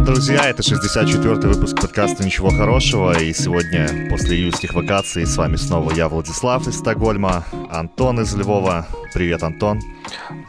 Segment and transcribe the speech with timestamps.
[0.00, 0.48] Привет, друзья!
[0.48, 6.08] Это 64-й выпуск подкаста «Ничего хорошего», и сегодня, после июльских вакаций, с вами снова я,
[6.08, 8.86] Владислав из Стокгольма, Антон из Львова.
[9.12, 9.80] Привет, Антон.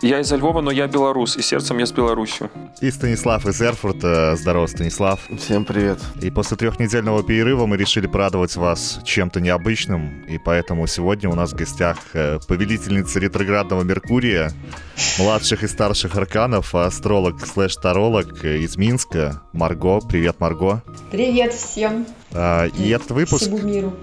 [0.01, 2.51] Я из Львова, но я белорус, и сердцем я с Беларусью.
[2.79, 4.35] И Станислав из Эрфурта.
[4.35, 5.19] Здорово, Станислав.
[5.39, 5.99] Всем привет.
[6.21, 11.53] И после трехнедельного перерыва мы решили порадовать вас чем-то необычным, и поэтому сегодня у нас
[11.53, 14.51] в гостях э, повелительница ретроградного Меркурия,
[15.17, 20.01] младших и старших арканов, астролог слэш-таролог из Минска, Марго.
[20.01, 20.83] Привет, Марго.
[21.09, 22.05] Привет всем.
[22.31, 23.43] А, и этот выпуск...
[23.43, 23.93] Всему миру.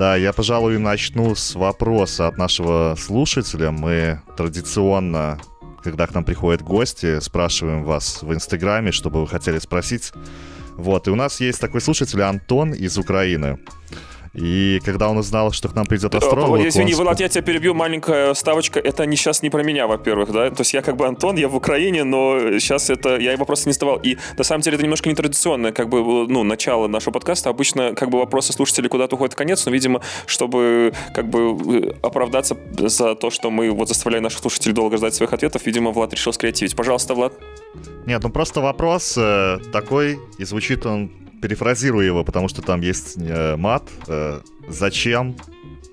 [0.00, 3.70] Да, я, пожалуй, начну с вопроса от нашего слушателя.
[3.70, 5.38] Мы традиционно,
[5.84, 10.12] когда к нам приходят гости, спрашиваем вас в Инстаграме, что бы вы хотели спросить.
[10.78, 13.58] Вот, и у нас есть такой слушатель Антон из Украины.
[14.32, 16.64] И когда он узнал, что к нам придет астролог...
[16.64, 17.00] Извини, он...
[17.00, 18.78] Влад, я тебя перебью, маленькая ставочка.
[18.78, 20.50] Это не сейчас не про меня, во-первых, да?
[20.50, 23.16] То есть я как бы Антон, я в Украине, но сейчас это...
[23.16, 23.96] Я его просто не задавал.
[23.96, 27.50] И на самом деле это немножко нетрадиционное, как бы, ну, начало нашего подкаста.
[27.50, 32.56] Обычно как бы вопросы слушателей куда-то уходят в конец, но, видимо, чтобы как бы оправдаться
[32.78, 36.32] за то, что мы вот заставляем наших слушателей долго ждать своих ответов, видимо, Влад решил
[36.32, 36.76] скреативить.
[36.76, 37.32] Пожалуйста, Влад.
[38.06, 43.16] Нет, ну просто вопрос э, такой, и звучит он перефразирую его, потому что там есть
[43.16, 43.84] э, мат.
[44.08, 45.36] Э, зачем?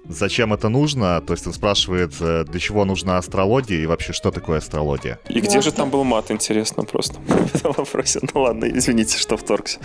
[0.10, 1.22] Зачем это нужно?
[1.22, 5.20] То есть он спрашивает, э, для чего нужна астрология и вообще, что такое астрология?
[5.30, 8.20] И где же там был мат, интересно просто в этом вопросе.
[8.34, 9.80] Ну ладно, извините, что вторгся.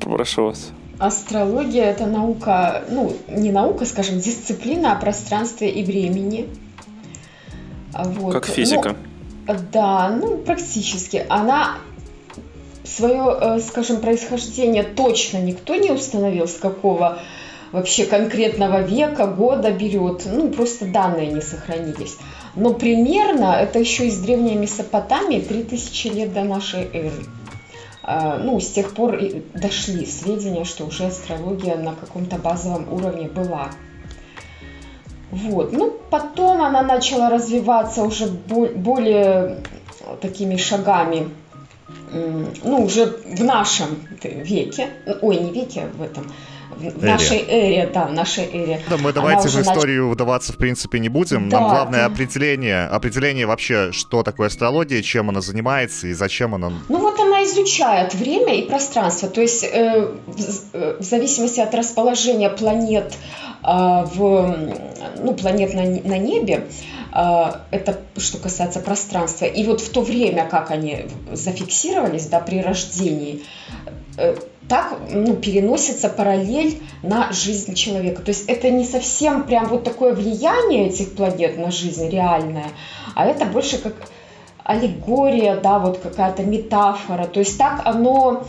[0.00, 0.72] Прошу вас.
[0.98, 6.48] Астрология— это наука, ну, не наука, скажем, дисциплина о пространстве и времени.
[7.92, 8.32] Вот.
[8.32, 8.96] Как физика.
[9.46, 11.24] Ну, да, ну, практически.
[11.28, 11.78] Она
[12.86, 17.18] свое, э, скажем, происхождение точно никто не установил, с какого
[17.72, 20.22] вообще конкретного века, года берет.
[20.26, 22.16] Ну, просто данные не сохранились.
[22.54, 27.24] Но примерно это еще из древней Месопотамии 3000 лет до нашей эры.
[28.02, 29.18] А, ну, с тех пор
[29.54, 33.70] дошли сведения, что уже астрология на каком-то базовом уровне была.
[35.30, 35.72] Вот.
[35.72, 39.58] Ну, потом она начала развиваться уже более
[40.20, 41.28] такими шагами
[42.64, 43.88] ну, уже в нашем
[44.22, 44.88] веке,
[45.20, 46.32] ой, не веке, в этом,
[46.76, 47.12] в эре.
[47.12, 48.80] нашей эре, да, в нашей эре.
[48.88, 50.14] Да, мы давайте в историю нач...
[50.14, 51.48] вдаваться, в принципе, не будем.
[51.48, 52.06] Да, Нам главное да.
[52.06, 56.72] определение, определение вообще, что такое астрология, чем она занимается и зачем она...
[56.88, 61.74] Ну вот она изучает время и пространство, то есть э, в, э, в зависимости от
[61.74, 63.14] расположения планет
[63.62, 64.56] э, в,
[65.18, 66.66] ну, планет на, на небе,
[67.18, 69.46] а, это что касается пространства.
[69.46, 73.42] И вот в то время, как они зафиксировались да, при рождении,
[74.18, 74.36] э,
[74.68, 78.20] так ну, переносится параллель на жизнь человека.
[78.20, 82.68] То есть это не совсем прям вот такое влияние этих планет на жизнь реальное,
[83.14, 83.94] а это больше как
[84.66, 87.26] аллегория, да, вот какая-то метафора.
[87.26, 88.44] То есть так оно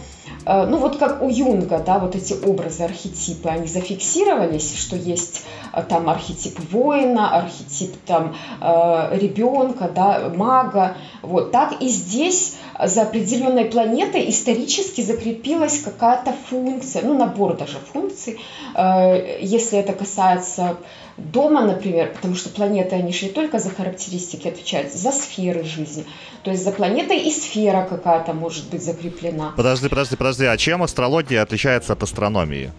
[0.48, 5.44] Э, ну вот как у Юнга, да, вот эти образы, архетипы, они зафиксировались, что есть
[5.74, 13.04] э, там архетип воина, архетип там э, ребенка, да, мага, вот так и здесь за
[13.04, 18.40] определенной планетой исторически закрепилась какая-то функция, ну набор даже функций,
[18.76, 20.78] если это касается
[21.18, 26.06] дома, например, потому что планеты, они же не только за характеристики отвечают, за сферы жизни.
[26.44, 29.54] То есть за планетой и сфера какая-то может быть закреплена.
[29.58, 32.72] Подожди, подожди, подожди, а чем астрология отличается от астрономии?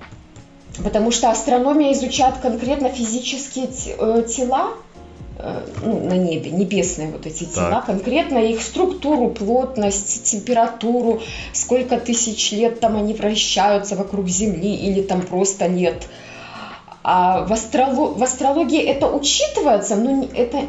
[0.82, 4.87] Потому что астрономия изучает конкретно физические э, тела, э,
[5.82, 7.86] ну, на небе, небесные вот эти тела, так.
[7.86, 11.22] конкретно их структуру, плотность, температуру,
[11.52, 16.08] сколько тысяч лет там они вращаются вокруг Земли или там просто лет.
[17.04, 20.62] А в, астролог, в астрологии это учитывается, но это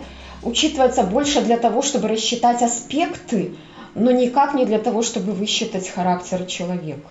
[0.44, 3.56] учитывается больше для того, чтобы рассчитать аспекты,
[3.96, 7.10] но никак не для того, чтобы высчитать характер человека.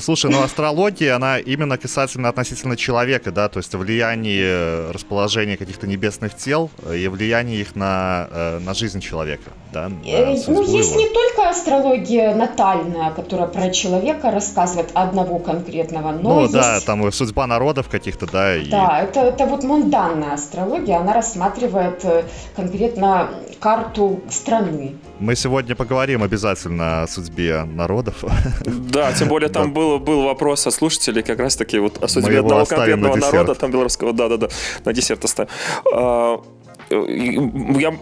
[0.00, 6.36] Слушай, ну астрология, она именно касательно относительно человека, да, то есть влияние расположения каких-то небесных
[6.36, 9.86] тел и влияние их на, э, на жизнь человека, да?
[10.04, 11.00] Э, ну, есть его.
[11.00, 16.52] не только астрология натальная, которая про человека рассказывает одного конкретного, но Ну, есть...
[16.52, 18.56] да, там судьба народов каких-то, да.
[18.56, 18.68] И...
[18.68, 24.96] Да, это, это вот мунданная астрология, она рассматривает э, конкретно карту страны.
[25.18, 28.24] Мы сегодня поговорим обязательно о судьбе народов.
[28.66, 32.66] Да, тем более там был, был вопрос от слушателей как раз-таки вот о судьбе одного
[32.66, 34.48] конкретного на народа, там белорусского, да-да-да,
[34.84, 35.50] на десерт оставим.
[35.92, 36.42] А,
[36.90, 37.94] я,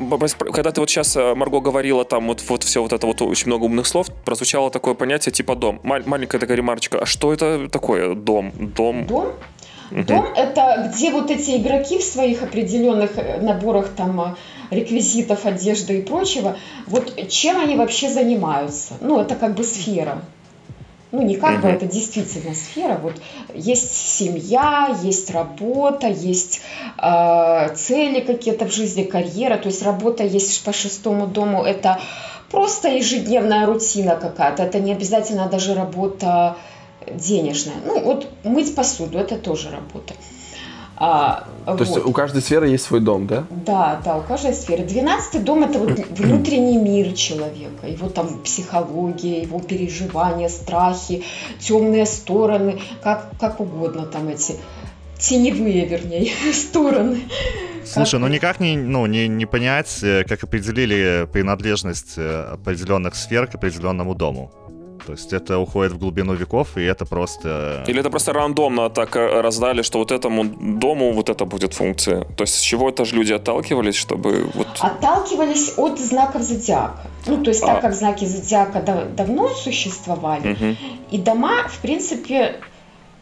[0.52, 3.46] когда ты вот сейчас, э, Марго, говорила там вот, вот все вот это вот очень
[3.46, 5.80] много умных слов, прозвучало такое понятие типа дом.
[5.82, 6.98] Маленькая такая ремарочка.
[6.98, 8.52] А что это такое дом?
[8.56, 9.06] Дом?
[9.06, 9.32] Дом?
[9.90, 14.34] Дом это где вот эти игроки в своих определенных э, наборах там э,
[14.70, 16.56] реквизитов, одежды и прочего,
[16.86, 18.94] вот чем они вообще занимаются?
[19.00, 20.22] Ну, это как бы сфера.
[21.14, 22.98] Ну, не как бы, это действительно сфера.
[23.00, 23.14] Вот
[23.54, 26.60] есть семья, есть работа, есть
[26.98, 29.56] э, цели какие-то в жизни, карьера.
[29.56, 31.62] То есть работа есть по шестому дому.
[31.62, 32.00] Это
[32.50, 34.64] просто ежедневная рутина какая-то.
[34.64, 36.56] Это не обязательно даже работа
[37.08, 37.76] денежная.
[37.86, 40.14] Ну, вот мыть посуду– это тоже работа.
[40.96, 41.80] А, То вот.
[41.80, 43.44] есть у каждой сферы есть свой дом, да?
[43.50, 44.84] Да, да, у каждой сферы.
[44.84, 51.24] Двенадцатый дом– это вот внутренний мир человека, его там психология, его переживания, страхи,
[51.58, 54.54] темные стороны, как, как угодно там эти
[55.18, 57.20] теневые, вернее, стороны.
[57.84, 58.20] Слушай, как...
[58.20, 63.56] ну никак не, ну, не, не понять, э, как определили принадлежность э, определенных сфер к
[63.56, 64.52] определенному дому.
[65.06, 67.84] То есть это уходит в глубину веков, и это просто...
[67.86, 72.24] Или это просто рандомно так э, раздали, что вот этому дому вот это будет функция.
[72.36, 74.66] То есть с чего это же люди отталкивались, чтобы вот...
[74.80, 77.06] Отталкивались от знаков зодиака.
[77.26, 77.66] Ну, то есть а...
[77.66, 80.76] так как знаки зодиака дав- давно существовали, угу.
[81.10, 82.56] и дома, в принципе,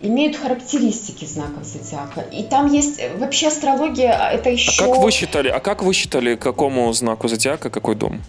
[0.01, 2.21] имеют характеристики знаков зодиака.
[2.21, 4.85] И там есть э, вообще астрология, а это еще...
[4.85, 8.21] А как вы считали, а как вы считали, какому знаку зодиака какой дом?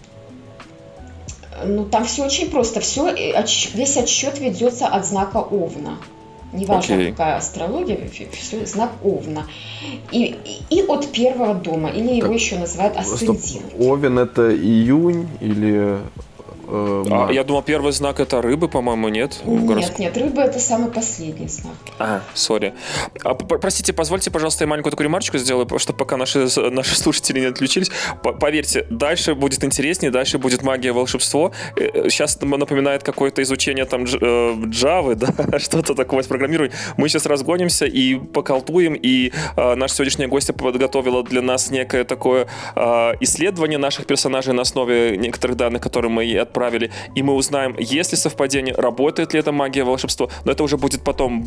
[1.66, 2.80] Ну, там все очень просто.
[2.80, 5.98] Все, э, весь отсчет ведется от знака Овна.
[6.54, 7.10] Неважно, okay.
[7.12, 7.98] какая астрология,
[8.32, 9.48] все, знак Овна.
[10.12, 10.36] И,
[10.70, 13.74] и, и от первого дома, или так, его еще называют асцендент.
[13.80, 15.98] Овен это июнь или
[16.68, 19.42] Э, а, я думал, первый знак это рыбы, по-моему, нет?
[19.45, 21.75] Нет, нет, рыбы это самый последний знак.
[22.00, 22.74] А, сори.
[23.24, 27.45] А, простите, позвольте, пожалуйста, я маленькую такую ремарочку сделаю, чтобы пока наши, наши слушатели не
[27.48, 27.92] отключились.
[28.21, 31.51] Поверьте, дальше будет интереснее, дальше будет магия, волшебство.
[31.75, 35.15] Сейчас э, напоминает какое-то изучение там Java, э,
[35.50, 36.75] да, что-то такое с программированием.
[36.98, 42.48] Мы сейчас разгонимся и поколтуем, и э, наша сегодняшняя гостья подготовила для нас некое такое
[42.75, 47.76] э, исследование наших персонажей на основе некоторых данных, которые мы ей отправили, и мы узнаем,
[47.80, 51.46] есть ли совпадение, работает ли эта магия волшебство, но это уже будет потом,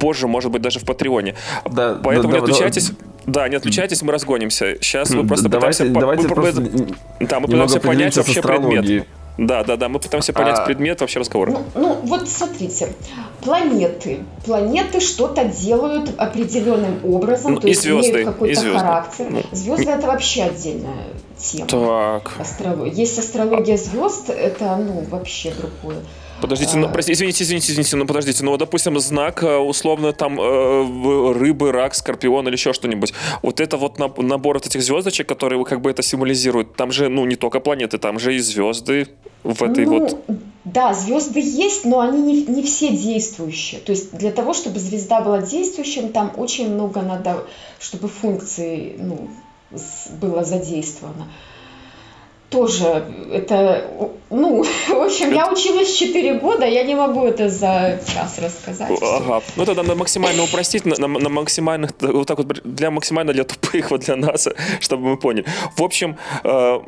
[0.00, 1.34] позже, может быть, даже в Патреоне.
[1.70, 2.90] Да, Поэтому да, не отключайтесь.
[3.26, 4.76] Да, да, не отключайтесь, мы разгонимся.
[4.80, 6.00] Сейчас мы просто давайте, пытаемся...
[6.00, 6.60] Давайте мы, просто
[7.20, 9.06] да, мы пытаемся понять вообще предмет.
[9.38, 10.64] Да, да, да, мы пытаемся понять а...
[10.64, 11.52] предмет вообще разговора.
[11.52, 12.92] Ну, ну, вот смотрите,
[13.40, 14.18] планеты.
[14.44, 19.26] Планеты что-то делают определенным образом, ну, то есть звезды, имеют какой-то характер.
[19.30, 21.06] Ну, звезды это вообще отдельная
[21.36, 21.68] тема.
[21.68, 22.32] Так.
[22.40, 22.92] Астрология.
[22.92, 25.98] Есть астрология звезд, это ну вообще другое.
[26.40, 31.32] Подождите, ну, простите, извините, извините, извините, ну подождите, ну, допустим, знак, э, условно, там, э,
[31.32, 33.12] рыбы, рак, скорпион или еще что-нибудь.
[33.42, 37.24] Вот это вот набор вот этих звездочек, которые как бы это символизируют, там же, ну,
[37.24, 39.08] не только планеты, там же и звезды
[39.42, 40.24] в этой ну, вот...
[40.64, 43.80] Да, звезды есть, но они не, не все действующие.
[43.80, 47.44] То есть для того, чтобы звезда была действующим, там очень много надо,
[47.80, 49.28] чтобы функции, ну,
[50.20, 51.26] было задействовано
[52.50, 53.84] тоже это,
[54.30, 58.98] ну, в общем, я училась 4 года, я не могу это за час рассказать.
[59.02, 59.42] Ага.
[59.56, 63.44] Ну тогда надо максимально упростить, на, на, на максимальных, вот так вот, для максимально для
[63.44, 64.48] тупых, вот для нас,
[64.80, 65.44] чтобы мы поняли.
[65.76, 66.78] В общем, э,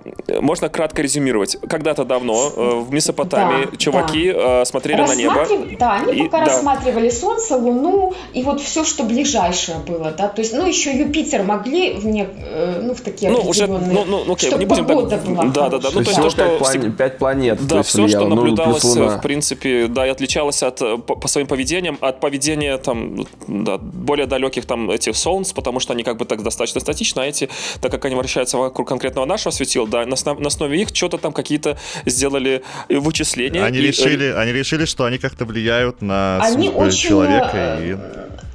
[0.40, 1.58] можно кратко резюмировать.
[1.68, 4.62] Когда-то давно э, в Месопотамии да, чуваки да.
[4.62, 5.46] Э, смотрели на небо.
[5.78, 6.52] Да, они и, пока да.
[6.52, 11.42] рассматривали Солнце, Луну и вот все, что ближайшее было, да, то есть, ну, еще Юпитер
[11.42, 14.87] могли в, не, э, ну, в такие ну, уже, ну, ну, окей, чтобы не будем
[14.87, 15.25] погода так...
[15.25, 15.88] была да, да, да.
[15.92, 16.59] Ну, то есть то, что...
[16.59, 16.92] План...
[16.92, 17.66] Пять планет.
[17.66, 21.28] Да, все, что ну, наблюдалось, ну, в принципе, да, и отличалось от, э, по, по
[21.28, 26.16] своим поведениям от поведения там, да, более далеких там этих солнц, потому что они как
[26.16, 27.49] бы так достаточно статичны, а эти,
[27.80, 31.33] так как они вращаются вокруг конкретного нашего светила, да, на, на основе их что-то там
[31.33, 33.64] какие-то сделали вычисления.
[33.64, 34.37] Они, и, решили, э...
[34.37, 37.78] они решили, что они как-то влияют на они очень, человека.
[37.83, 37.97] И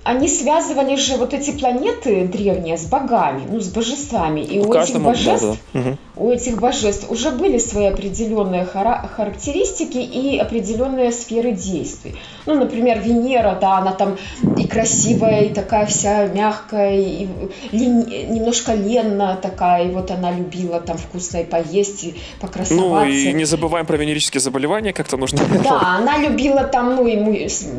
[0.05, 4.41] они связывали же вот эти планеты древние с богами, ну, с божествами.
[4.41, 5.97] И у, у этих божеств, да, да.
[6.15, 12.15] у этих божеств уже были свои определенные хара- характеристики и определенные сферы действий.
[12.45, 14.17] Ну, например, Венера, да, она там
[14.57, 17.27] и красивая, и такая вся мягкая, и
[17.71, 18.05] лен...
[18.29, 22.85] немножко ленная такая, и вот она любила там вкусно и поесть, и покрасоваться.
[22.87, 25.39] Ну, и не забываем про венерические заболевания, как-то нужно...
[25.63, 27.15] Да, она любила там, ну, и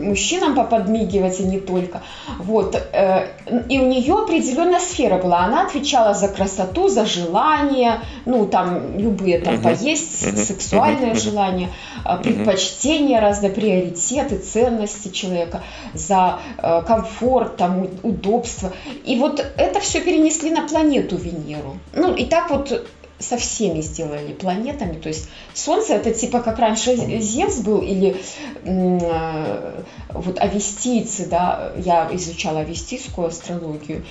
[0.02, 2.02] мужчинам поподмигивать, и не только.
[2.38, 2.75] Вот.
[2.92, 3.28] Э,
[3.68, 5.44] и у нее определенная сфера была.
[5.44, 9.62] Она отвечала за красоту, за желание, ну, там, любые там uh-huh.
[9.62, 10.37] поесть, uh-huh.
[10.37, 11.20] сексуальные uh-huh.
[11.20, 11.70] желания,
[12.04, 12.23] uh-huh.
[12.23, 18.72] предпочтения, разные приоритеты, ценности человека, за э, комфорт, там, удобство.
[19.04, 21.78] И вот это все перенесли на планету Венеру.
[21.92, 22.86] Ну, и так вот
[23.18, 24.94] со всеми сделали планетами.
[24.94, 28.16] То есть Солнце это типа как раньше Зевс был или
[28.64, 34.04] э, вот авестийцы, да, я изучала авестийскую астрологию.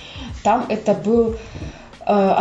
[0.43, 1.37] Там это был
[2.05, 2.35] э,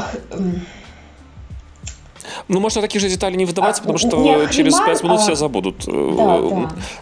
[2.48, 5.22] Ну, можно такие же детали не выдавать, а, потому что не через пять минут а...
[5.22, 5.84] все забудут.
[5.86, 6.40] Да,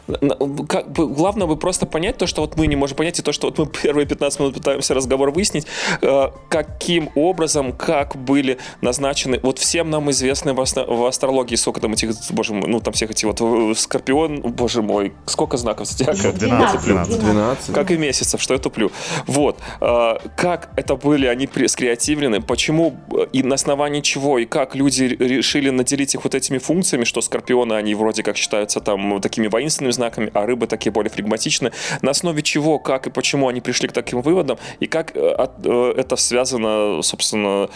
[0.09, 0.37] да.
[0.69, 3.33] Как бы, главное бы просто понять то, что вот мы не можем понять, и то,
[3.33, 5.67] что вот мы первые 15 минут пытаемся разговор выяснить,
[6.01, 11.81] э, каким образом, как были назначены, вот всем нам известны в, астро- в астрологии, сколько
[11.81, 15.89] там этих, боже мой, ну там всех этих вот, э, Скорпион, боже мой, сколько знаков
[15.89, 16.33] зодиака?
[16.33, 17.21] 12, 12.
[17.21, 17.75] 12.
[17.75, 18.91] Как и месяцев, что я туплю.
[19.27, 19.59] Вот.
[19.81, 22.97] Э, как это были они скреативлены, почему
[23.33, 27.75] и на основании чего, и как люди решили наделить их вот этими функциями, что Скорпионы,
[27.75, 31.73] они вроде как считаются там такими воинственными знаками, а рыбы такие более флегматичны.
[32.01, 37.03] На основе чего, как и почему они пришли к таким выводам, и как это связано,
[37.03, 37.69] собственно,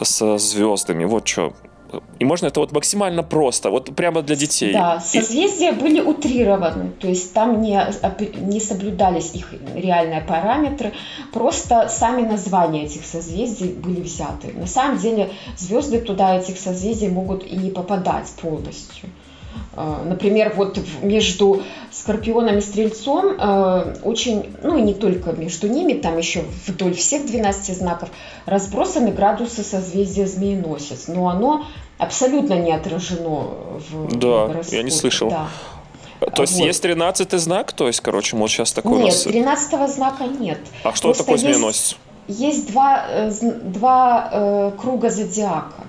[0.00, 1.04] с звездами.
[1.04, 1.54] Вот что.
[2.18, 4.72] И можно это вот максимально просто, вот прямо для детей.
[4.72, 5.74] Да, созвездия и...
[5.74, 7.80] были утрированы, то есть там не,
[8.40, 10.92] не соблюдались их реальные параметры,
[11.32, 14.52] просто сами названия этих созвездий были взяты.
[14.54, 19.08] На самом деле звезды туда этих созвездий могут и не попадать полностью.
[19.76, 25.94] А, например, вот между Скорпионом и Стрельцом а, очень, ну и не только между ними,
[25.94, 28.10] там еще вдоль всех 12 знаков
[28.46, 31.64] разбросаны градусы созвездия Змееносец, но оно
[31.98, 33.50] абсолютно не отражено
[33.90, 34.76] в Да, гороскопе.
[34.76, 35.30] я не слышал.
[35.30, 35.48] Да.
[36.34, 36.66] То есть вот.
[36.66, 39.22] есть 13 знак, то есть, короче, вот сейчас такой нет, у нас...
[39.22, 40.58] 13 знака нет.
[40.84, 41.96] А что Просто такое змееносец?
[42.26, 43.30] Есть, есть два, э,
[43.62, 45.86] два э, круга зодиака.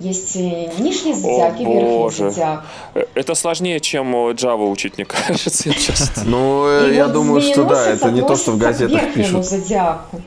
[0.00, 2.64] Есть нижний зодиак и верхний зодиак.
[2.94, 6.22] Э, это сложнее, чем Java учить, мне кажется, честно.
[6.24, 9.44] Ну, э, я думаю, что да, это не то, что в газетах пишут.
[9.44, 10.22] зодиаку.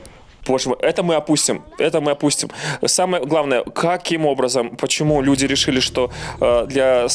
[0.46, 2.50] Боже мой, это мы опустим, это мы опустим.
[2.84, 7.06] Самое главное, каким образом, почему люди решили, что э, для,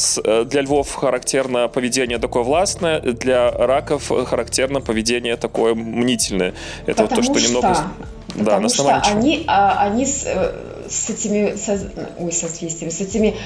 [0.44, 6.54] для львов характерно поведение такое властное, для раков характерно поведение такое мнительное.
[6.86, 7.76] Это Потому вот то, что, что немного...
[8.34, 10.06] Да, на основании что они, а, они
[10.90, 11.78] с, этими, со,
[12.18, 13.36] ой, созвездиями, с этими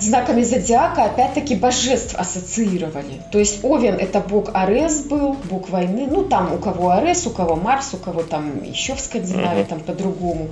[0.00, 3.22] знаками зодиака опять-таки божеств ассоциировали.
[3.32, 6.06] То есть Овен это бог Арес был, бог войны.
[6.10, 9.80] Ну там у кого Арес, у кого Марс, у кого там еще в Скандинавии там
[9.80, 10.50] по-другому.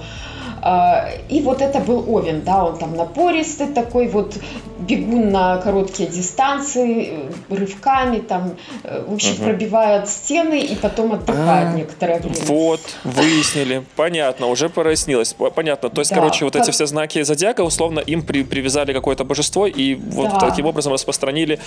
[0.63, 4.37] А, и вот это был Овен, да, он там напористый такой, вот
[4.79, 9.45] бегун на короткие дистанции, рывками там, э, в общем, угу.
[9.45, 12.37] пробивает стены и потом отдыхает а, некоторое время.
[12.47, 15.91] Вот, выяснили, понятно, уже прояснилось, понятно.
[15.91, 16.63] То есть, да, короче, вот как...
[16.63, 20.39] эти все знаки зодиака, условно, им при, привязали какое-то божество и вот да.
[20.41, 21.59] таким образом распространили,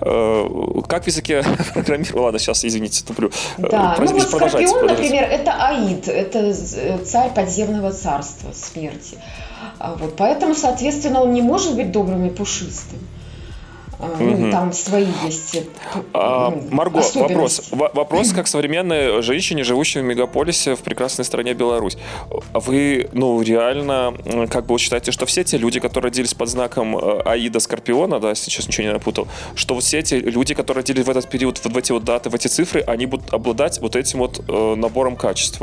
[0.00, 0.48] э,
[0.88, 1.42] как в языке
[1.74, 3.30] программирования, ладно, сейчас, извините, туплю.
[3.58, 4.04] Э, да, Про...
[4.04, 6.54] ну вот Скорпион, например, это Аид, это
[7.04, 9.16] царь подземного царства смерти.
[9.78, 12.98] А вот, поэтому, соответственно, он не может быть добрым и пушистым.
[14.18, 15.62] Ну, там свои есть э,
[16.12, 17.70] а, Марго, вопрос.
[17.70, 21.96] Вопрос как современной женщине, живущей в мегаполисе в прекрасной стране Беларусь.
[22.52, 24.14] Вы, ну, реально,
[24.50, 28.18] как бы вы считаете, что все те люди, которые родились под знаком э, Аида Скорпиона,
[28.18, 31.76] да, сейчас ничего не напутал, что все эти люди, которые родились в этот период, в
[31.76, 35.62] эти вот даты, в эти цифры, они будут обладать вот этим вот э, набором качеств?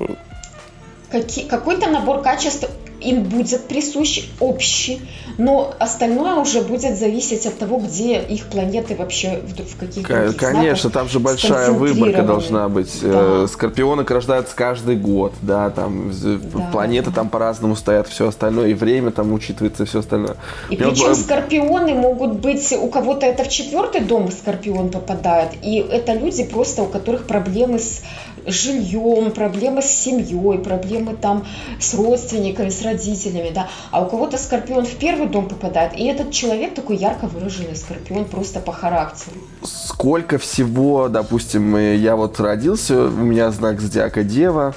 [1.11, 2.69] Какой-то набор качеств
[3.01, 5.01] им будет присущ общий,
[5.37, 10.89] но остальное уже будет зависеть от того, где их планеты вообще в, в каких Конечно,
[10.89, 12.99] там же большая выборка должна быть.
[13.01, 13.43] Да.
[13.43, 16.69] Э, скорпионы рождаются каждый год, да, там да.
[16.71, 20.35] планеты там по-разному стоят, все остальное, и время там учитывается, все остальное.
[20.69, 21.17] И Я причем вот...
[21.17, 26.83] скорпионы могут быть, у кого-то это в четвертый дом скорпион попадает, и это люди просто,
[26.83, 28.01] у которых проблемы с
[28.45, 31.45] жильем, проблемы с семьей, проблемы там
[31.79, 36.31] с родственниками, с родителями, да, а у кого-то скорпион в первый дом попадает, и этот
[36.31, 39.37] человек такой ярко выраженный скорпион просто по характеру.
[39.63, 44.75] Сколько всего, допустим, я вот родился, у меня знак зодиака Дева,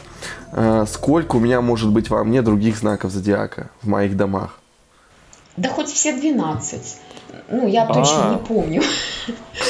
[0.53, 4.59] э, сколько у меня может быть во мне других знаков зодиака в моих домах?
[5.57, 6.97] Да хоть все 12.
[7.53, 8.33] Ну, я точно а.
[8.33, 8.83] не помню.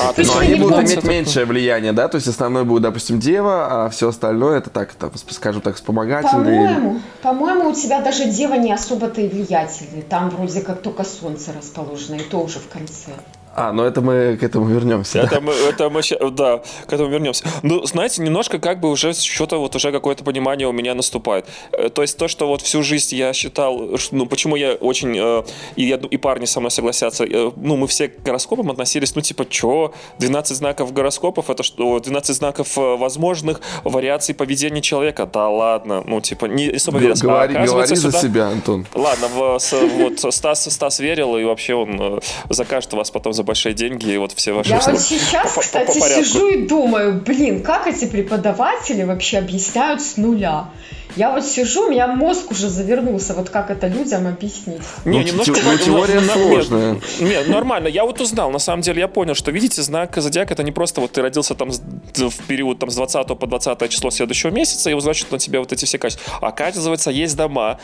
[0.00, 2.06] А, то есть они будут иметь меньшее влияние, да?
[2.06, 6.68] То есть основной будет, допустим, дева, а все остальное это так, так скажем так, вспомогательные.
[6.68, 10.02] По-моему, по-моему, у тебя даже дева не особо-то и влиятельный.
[10.02, 13.10] Там вроде как только солнце расположено, и то уже в конце.
[13.54, 15.20] А, ну это мы к этому вернемся.
[15.20, 15.40] Это, да?
[15.40, 17.44] мы, это мы, да, к этому вернемся.
[17.62, 21.46] Ну, знаете, немножко как бы уже что-то вот уже какое-то понимание у меня наступает.
[21.72, 25.42] Э, то есть то, что вот всю жизнь я считал, ну, почему я очень, э,
[25.76, 29.20] и, я, и парни со мной согласятся, э, ну, мы все к гороскопам относились, ну,
[29.20, 35.28] типа, что, 12 знаков гороскопов, это что, 12 знаков возможных вариаций поведения человека?
[35.30, 37.14] Да ладно, ну, типа, не особо верил.
[37.20, 38.86] Говори, а, говори за себя, Антон.
[38.94, 43.74] Ладно, в, с, вот Стас, Стас верил, и вообще он закажет вас потом за большие
[43.74, 44.70] деньги, и вот все ваши...
[44.70, 50.68] Я вот сейчас, кстати, сижу и думаю, блин, как эти преподаватели вообще объясняют с нуля?
[51.16, 54.82] Я вот сижу, у меня мозг уже завернулся, вот как это людям объяснить?
[55.04, 55.60] Не, ну, немножко...
[55.62, 56.92] Ну, теория на, сложная.
[56.92, 57.88] Нет, нет, нормально.
[57.88, 61.00] Я вот узнал, на самом деле я понял, что, видите, знак зодиака это не просто
[61.00, 65.00] вот ты родился там в период там с 20 по 20 число следующего месяца, и
[65.00, 66.38] значит на тебе вот эти все качества.
[66.40, 67.78] А оказывается, есть дома.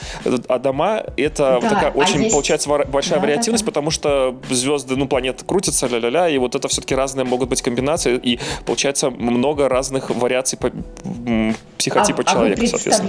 [0.49, 2.33] А дома это да, такая а очень, есть...
[2.33, 3.73] получается, большая да, вариативность, да, да.
[3.73, 8.17] потому что звезды, ну, планеты крутятся, ля-ля-ля, и вот это все-таки разные могут быть комбинации,
[8.17, 10.71] и получается много разных вариаций по
[11.79, 12.69] психотипа а, человека, а вы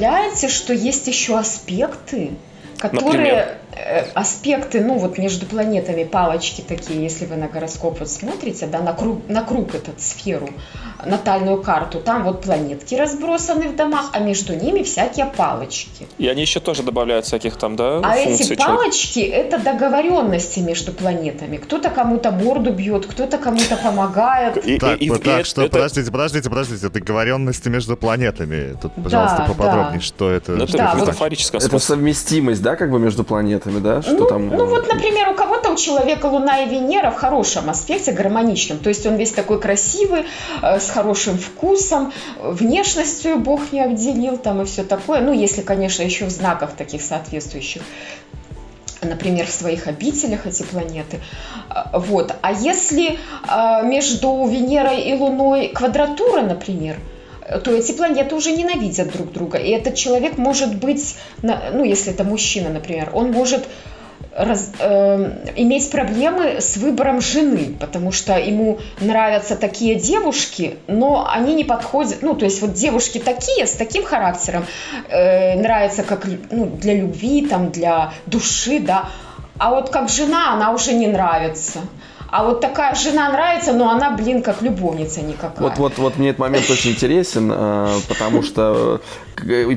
[0.10, 2.32] представляете, что есть еще аспекты,
[2.80, 3.60] которые Например?
[3.72, 8.80] Э, аспекты, ну вот между планетами, палочки такие, если вы на гороскоп вот смотрите, да,
[8.80, 10.50] на круг, на круг этот, сферу,
[11.06, 16.08] натальную карту, там вот планетки разбросаны в домах, а между ними всякие палочки.
[16.18, 19.56] И они еще тоже добавляют всяких там, да, А эти палочки человека.
[19.56, 21.58] это договоренности между планетами.
[21.58, 24.58] Кто-то кому-то морду бьет, кто-то кому-то помогает.
[24.66, 25.72] И, так, и, и, так, что, это...
[25.72, 28.76] подождите, подождите, подождите, договоренности между планетами.
[28.82, 30.06] Тут, пожалуйста, да, поподробнее, да.
[30.06, 30.54] что это.
[30.54, 31.62] Ну, это да, метафорическое.
[31.62, 34.02] Это совместимость, да, как бы между планетами, да?
[34.02, 34.48] Что ну, там...
[34.48, 38.80] ну вот, например, у кого-то у человека Луна и Венера в хорошем аспекте, гармоничном.
[38.80, 40.26] То есть он весь такой красивый,
[40.62, 42.12] э, с хорошим вкусом,
[42.42, 45.22] внешностью Бог не обделил там и все такое.
[45.22, 47.82] Ну, если, конечно, еще в знаках таких соответствующих
[49.02, 51.20] например, в своих обителях эти планеты.
[51.70, 52.36] Э, вот.
[52.42, 56.98] А если э, между Венерой и Луной квадратура, например,
[57.64, 59.58] то эти планеты уже ненавидят друг друга.
[59.58, 63.68] И этот человек может быть, ну, если это мужчина, например, он может
[64.36, 71.56] раз, э, иметь проблемы с выбором жены, потому что ему нравятся такие девушки, но они
[71.56, 74.66] не подходят, ну, то есть вот девушки такие, с таким характером,
[75.10, 79.10] э, нравятся как ну, для любви, там, для души, да,
[79.58, 81.80] а вот как жена она уже не нравится.
[82.32, 85.68] А вот такая жена нравится, но она, блин, как любовница никакая.
[85.68, 89.02] Вот, вот, вот мне этот момент очень интересен, э, потому что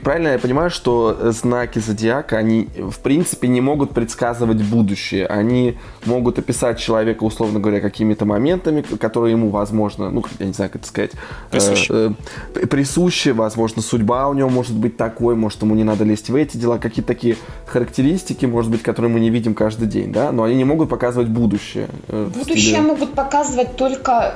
[0.03, 5.27] правильно я понимаю, что знаки зодиака, они в принципе не могут предсказывать будущее.
[5.27, 10.71] Они могут описать человека, условно говоря, какими-то моментами, которые ему, возможно, ну, я не знаю,
[10.71, 11.13] как это сказать,
[11.51, 11.91] присущи.
[11.91, 12.13] Э,
[12.55, 16.35] э, присущи, возможно, судьба у него может быть такой, может, ему не надо лезть в
[16.35, 20.45] эти дела, какие-то такие характеристики, может быть, которые мы не видим каждый день, да, но
[20.45, 21.89] они не могут показывать будущее.
[22.09, 22.81] Э, будущее стиле...
[22.81, 24.35] могут показывать только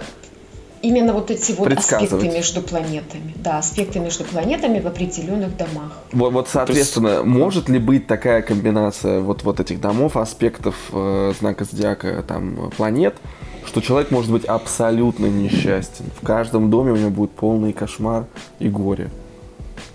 [0.83, 3.35] Именно вот эти вот аспекты между планетами.
[3.37, 5.93] Да, аспекты между планетами в определенных домах.
[6.13, 7.25] Вот, вот соответственно, есть...
[7.25, 13.17] может ли быть такая комбинация вот, вот этих домов, аспектов э, знака зодиака, там, планет,
[13.65, 16.05] что человек может быть абсолютно несчастен.
[16.21, 18.27] В каждом доме у него будет полный кошмар
[18.59, 19.11] и горе.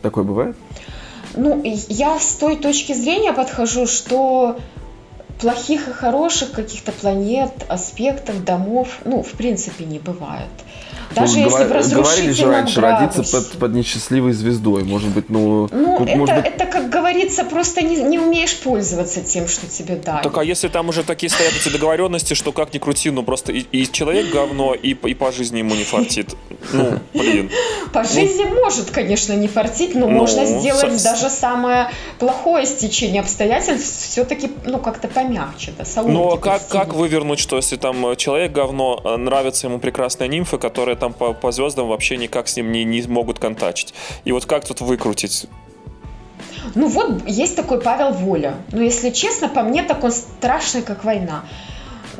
[0.01, 0.55] Такое бывает?
[1.35, 4.57] Ну, я с той точки зрения подхожу, что
[5.39, 10.49] плохих и хороших каких-то планет, аспектов, домов, ну, в принципе, не бывает.
[11.15, 14.83] Даже ну, если в Говорили же раньше, родиться под, под несчастливой звездой.
[14.83, 15.67] Может быть, ну...
[15.71, 16.45] Ну, это, может быть...
[16.45, 20.23] это, как говорится, просто не, не умеешь пользоваться тем, что тебе дают.
[20.23, 23.51] Так, а если там уже такие стоят эти договоренности, что как ни крути, ну просто
[23.51, 26.35] и, и человек говно, и, и по жизни ему не фартит.
[26.73, 27.49] Ну, блин.
[27.93, 33.21] По жизни ну, может, конечно, не фартить, но ну, можно сделать даже самое плохое стечение
[33.21, 38.51] обстоятельств все-таки, ну, как-то помягче, да, Ну, а как, как вывернуть, что если там человек
[38.51, 42.71] говно, а нравится ему прекрасная нимфа, которая там по, по звездам вообще никак с ним
[42.71, 43.93] не, не могут контачить.
[44.23, 45.47] И вот как тут выкрутить?
[46.75, 48.55] Ну вот, есть такой Павел Воля.
[48.71, 51.43] Но если честно, по мне так он страшный, как война.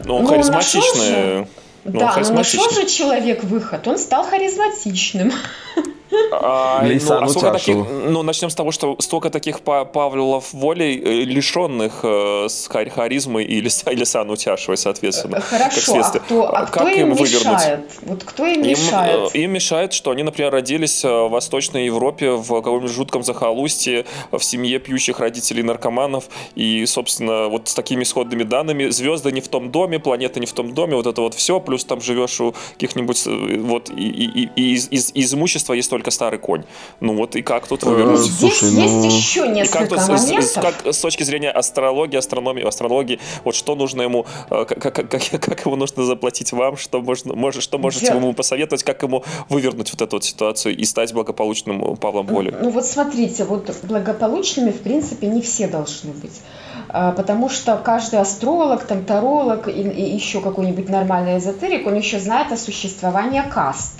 [0.03, 1.47] Ну, он Но харизматичный.
[1.83, 3.87] Ну, да, но нашел же человек выход.
[3.87, 5.31] Он стал харизматичным.
[6.31, 11.23] А, ну, а сколько таких, ну, начнем с того, что столько таких Павлов волей, э,
[11.23, 15.41] лишенных э, с харизмы и, лиса, и Тяшевой, соответственно.
[15.41, 17.79] Хорошо, а кто, а как кто им, им мешает?
[18.01, 19.35] Вот кто им, им мешает?
[19.35, 24.79] Им мешает, что они, например, родились в Восточной Европе в каком-нибудь жутком захолустье, в семье
[24.79, 29.99] пьющих родителей наркоманов, и, собственно, вот с такими исходными данными, звезды не в том доме,
[29.99, 33.27] планета не в том доме, вот это вот все, плюс там живешь у каких-нибудь,
[33.59, 36.63] вот, и, и, и из, из, из имущества есть только старый конь.
[36.99, 38.21] Ну вот и как тут вывернуть?
[38.21, 39.05] Здесь Слушай, есть ну...
[39.05, 40.43] еще несколько и как тут, моментов.
[40.43, 45.09] С, как, с точки зрения астрологии, астрономии, астрологии, вот что нужно ему, э, как, как,
[45.09, 48.15] как, как ему нужно заплатить вам, что, можно, может, что можете Я...
[48.15, 52.53] ему посоветовать, как ему вывернуть вот эту вот ситуацию и стать благополучным Павлом Волей?
[52.59, 56.41] Ну вот смотрите, вот благополучными в принципе не все должны быть
[56.89, 62.19] а, потому что каждый астролог, там, таролог и, и еще какой-нибудь нормальный эзотерик, он еще
[62.19, 63.93] знает о существовании каст.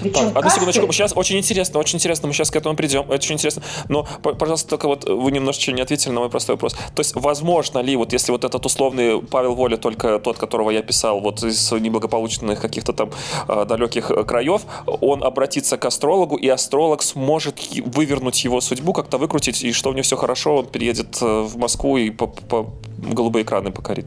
[0.00, 3.14] Причем так, одну секундочку, сейчас очень интересно, очень интересно, мы сейчас к этому придем, это
[3.14, 3.62] очень интересно.
[3.88, 6.74] Но, пожалуйста, только вот вы немножечко не ответили на мой простой вопрос.
[6.94, 10.82] То есть, возможно ли, вот если вот этот условный Павел Воля, только тот, которого я
[10.82, 13.10] писал, вот из неблагополучных каких-то там
[13.48, 19.62] э, далеких краев, он обратится к астрологу, и астролог сможет вывернуть его судьбу, как-то выкрутить,
[19.64, 23.44] и что у него все хорошо, он переедет э, в Москву и по, по голубые
[23.44, 24.06] экраны покорит.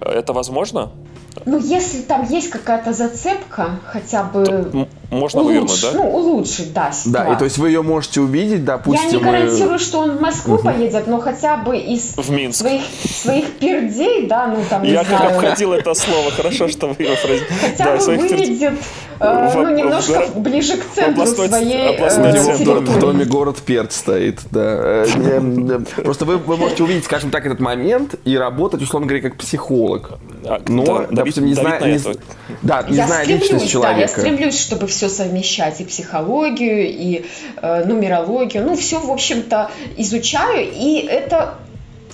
[0.00, 0.92] Это возможно?
[1.46, 5.92] Ну, если там есть какая-то зацепка, хотя бы можно улучш, вывернуть, да?
[5.94, 7.12] Ну, улучшить, да, ситуацию.
[7.12, 9.10] Да, и то есть вы ее можете увидеть, допустим...
[9.10, 10.64] Я не гарантирую, что он в Москву угу.
[10.64, 12.60] поедет, но хотя бы из в Минск.
[12.60, 17.14] Своих, своих пердей, да, ну там, Я как обходил это слово, хорошо, что вы его
[17.22, 17.56] произнесли.
[17.60, 18.74] Хотя бы выведет
[19.20, 25.04] э, ну, немножко ближе к центру своей э, в, доме, город Перт стоит, да.
[25.06, 29.38] Э, просто вы, вы можете увидеть, скажем так, этот момент и работать, условно говоря, как
[29.38, 30.18] психолог.
[30.44, 31.80] А, но, допустим, не зная...
[31.80, 32.00] Не,
[32.62, 34.00] да, не зная личность человека.
[34.00, 37.24] Я стремлюсь, чтобы все совмещать и психологию, и
[37.56, 38.64] э, нумерологию.
[38.64, 41.58] Ну, все, в общем-то, изучаю, и это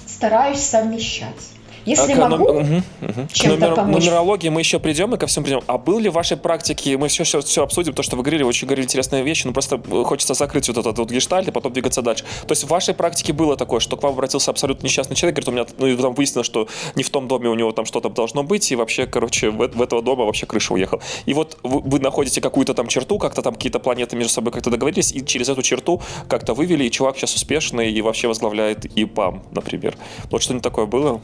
[0.06, 1.59] стараюсь совмещать.
[1.84, 3.28] Если а, могу угу, угу.
[3.32, 4.04] чем-то Нумер, помочь.
[4.04, 5.62] Нумерологии мы еще придем и ко всему придем.
[5.66, 8.42] А был ли в вашей практике, мы все, все, все обсудим, то, что вы говорили,
[8.42, 12.02] очень говорили интересные вещи, но просто хочется закрыть вот этот вот гештальт и потом двигаться
[12.02, 12.24] дальше.
[12.46, 15.48] То есть в вашей практике было такое, что к вам обратился абсолютно несчастный человек, говорит,
[15.48, 18.08] у меня, ну, и там выяснилось, что не в том доме у него там что-то
[18.08, 21.00] должно быть, и вообще, короче, в, в этого дома вообще крыша уехал.
[21.26, 24.70] И вот вы, вы находите какую-то там черту, как-то там какие-то планеты между собой как-то
[24.70, 29.42] договорились, и через эту черту как-то вывели, и чувак сейчас успешный и вообще возглавляет ИПАМ,
[29.52, 29.96] например.
[30.30, 31.20] Вот что-нибудь такое было?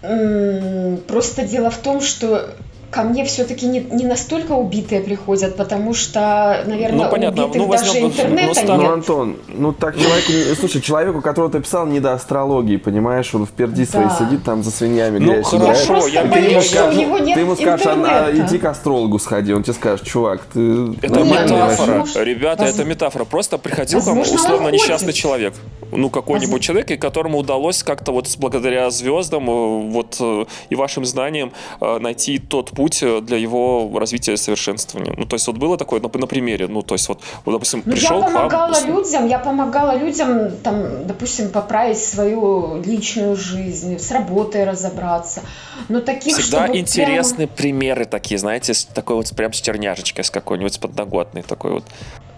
[0.00, 2.54] Просто дело в том, что
[2.90, 7.44] ко мне все-таки не, не настолько убитые приходят, потому что, наверное, ну, понятно.
[7.44, 8.78] убитых ну, даже возьмем, интернета ну, нет.
[8.78, 13.46] Ну, Антон, ну так человеку, слушай, человеку, которого ты писал, не до астрологии, понимаешь, он
[13.46, 13.90] в перди да.
[13.90, 17.34] своей сидит там за свинями Ну, хорошо, я, я ты, ему скажешь, у него нет
[17.34, 20.60] ты ему скажешь, а, иди к астрологу сходи, он тебе скажет, чувак, ты...
[21.02, 23.24] Это метафора, ребята, это метафора.
[23.24, 25.54] Просто приходил Возможно, к вам условно несчастный человек,
[25.92, 31.04] ну, какой-нибудь человек, и которому удалось как-то вот благодаря звездам э, вот э, и вашим
[31.04, 35.12] знаниям э, найти тот путь э, для его развития и совершенствования.
[35.16, 37.82] Ну, то есть вот было такое на, на примере, ну, то есть вот, вот допустим,
[37.84, 38.96] ну, пришел я помогала к вам...
[38.96, 45.42] людям, я помогала людям, там, допустим, поправить свою личную жизнь, с работой разобраться.
[45.88, 47.56] Но таких, Всегда интересные прямо...
[47.56, 51.84] примеры такие, знаете, такой вот прям с терняшечкой, с какой-нибудь, с подноготной такой вот.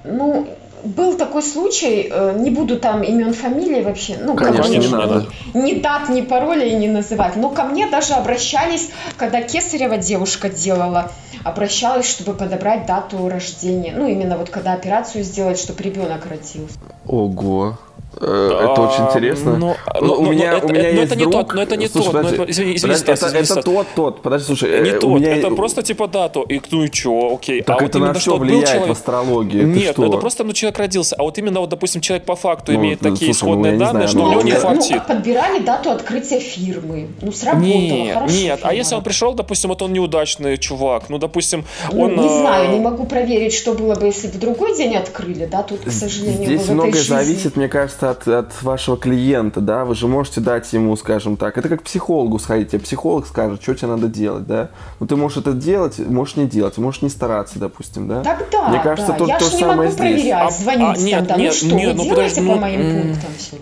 [0.05, 0.47] Ну,
[0.85, 5.27] был такой случай, э, не буду там имен, фамилии вообще, ну, конечно, не надо.
[5.55, 11.11] Ни дат, ни паролей не называть, но ко мне даже обращались, когда Кесарева девушка делала,
[11.45, 16.79] обращалась, чтобы подобрать дату рождения, ну, именно вот когда операцию сделать, чтобы ребенок родился.
[17.07, 17.79] Ого.
[18.21, 19.57] Э, это очень интересно.
[19.57, 21.35] Но, ну, ну, у ну, меня, это, у меня но есть это друг.
[21.35, 22.13] не тот, но это не слушай, тот.
[22.13, 24.23] Подожди, но это, извини, извини, подожди, Стас, это, это тот, тот.
[24.23, 24.83] Подожди, слушай.
[24.83, 25.37] Не э, тот, меня...
[25.37, 26.43] это просто типа дату.
[26.43, 27.63] И ну и чё, окей.
[27.63, 28.89] Так а это вот на что влияет человек...
[28.89, 29.63] в астрологии?
[29.63, 31.17] Нет, ну это просто ну человек родился.
[31.19, 34.09] А вот именно вот, допустим, человек по факту ну, имеет такие слушай, исходные ну, данные,
[34.09, 35.03] знаю, что у него не фактит.
[35.09, 37.09] Ну, подбирали дату открытия фирмы.
[37.23, 38.35] Ну, сработало, нет, хорошо.
[38.35, 42.17] Нет, а если он пришел, допустим, вот он неудачный чувак, ну, допустим, он...
[42.17, 45.81] Не знаю, не могу проверить, что было бы, если бы другой день открыли, да, тут,
[45.81, 50.41] к сожалению, Здесь многое зависит, мне кажется, от, от вашего клиента, да, вы же можете
[50.41, 54.47] дать ему, скажем так, это как психологу сходить, тебе психолог скажет, что тебе надо делать,
[54.47, 58.23] да, ну ты можешь это делать, можешь не делать, можешь не стараться, допустим, да.
[58.23, 59.19] Тогда, Мне кажется, да.
[59.19, 59.97] то, я то же самое не могу здесь.
[59.97, 62.55] проверять, а, звонить а, нет, там, нет, ну что, нет, вы ну, делаете подожди, по
[62.55, 63.57] ну, моим пунктам все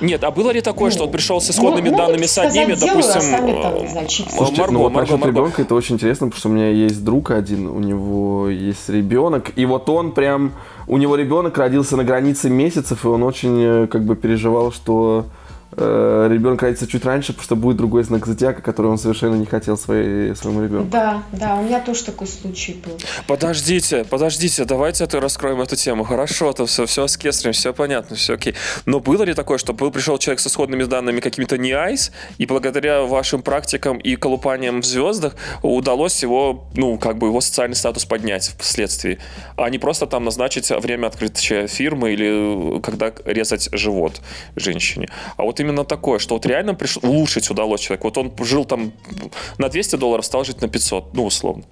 [0.00, 2.74] Нет, а было ли такое, ну, что он пришел с исходными ну, данными с одними,
[2.74, 5.26] допустим, делаю, а сами там, значит, Слушайте, Марго, ну вот Марго, Марго.
[5.28, 9.52] ребенка это очень интересно, потому что у меня есть друг один, у него есть ребенок,
[9.56, 10.54] и вот он прям,
[10.88, 15.26] у него ребенок родился на границе месяцев, и он очень э, как бы переживал, что
[15.72, 19.46] э, ребенок родится чуть раньше, потому что будет другой знак зодиака, который он совершенно не
[19.46, 20.88] хотел своей, своему ребенку.
[20.90, 22.98] Да, да, у меня тоже такой случай был.
[23.26, 26.04] Подождите, подождите, давайте это раскроем эту тему.
[26.04, 28.54] Хорошо, то все, все с кесарем, все понятно, все окей.
[28.86, 32.46] Но было ли такое, что был, пришел человек с исходными данными какими-то не айс, и
[32.46, 38.04] благодаря вашим практикам и колупаниям в звездах удалось его, ну, как бы его социальный статус
[38.04, 39.18] поднять впоследствии,
[39.56, 44.20] а не просто там назначить время открытия фирмы или когда резать живот
[44.56, 45.08] женщине.
[45.36, 46.98] А вот именно такое, что вот реально приш...
[46.98, 48.08] улучшить удалось человеку.
[48.08, 48.92] Вот он жил там
[49.58, 51.64] на 200 долларов, стал жить на 500, ну, условно.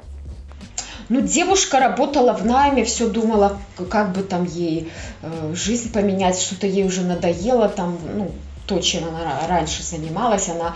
[1.09, 3.59] Ну, девушка работала в найме, все думала,
[3.91, 4.91] как бы там ей
[5.23, 8.33] э, жизнь поменять, что-то ей уже надоело, там, ну,
[8.67, 10.75] то, чем она раньше занималась, она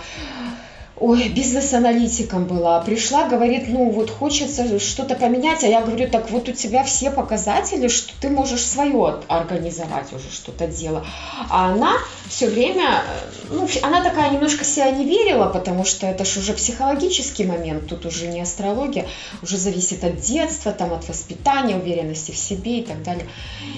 [1.00, 6.48] ой, бизнес-аналитиком была, пришла, говорит, ну вот хочется что-то поменять, а я говорю, так вот
[6.48, 11.04] у тебя все показатели, что ты можешь свое организовать уже что-то дело.
[11.48, 11.92] А она
[12.28, 13.02] все время,
[13.48, 18.04] ну, она такая немножко себя не верила, потому что это же уже психологический момент, тут
[18.04, 19.06] уже не астрология,
[19.42, 23.26] уже зависит от детства, там, от воспитания, уверенности в себе и так далее.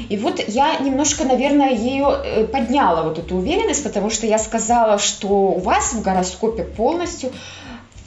[0.09, 4.99] И вот я немножко, наверное, ее э, подняла, вот эту уверенность, потому что я сказала,
[4.99, 7.33] что у вас в гороскопе полностью полностью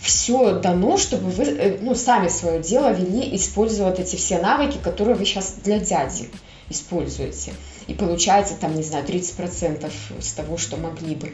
[0.02, 4.78] все дано, чтобы вы э, ну, сами свое дело вели, используя вот эти все навыки,
[4.84, 6.30] которые вы сейчас для дяди
[6.70, 7.54] используете.
[7.88, 11.34] И получается там, не знаю, 30% с того, что могли бы.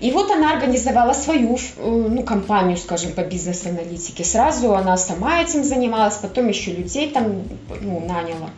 [0.00, 4.24] И вот она организовала свою э, ну, компанию, скажем, по бизнес-аналитике.
[4.24, 7.42] Сразу она сама этим занималась, потом еще людей там
[7.80, 8.50] ну, наняла.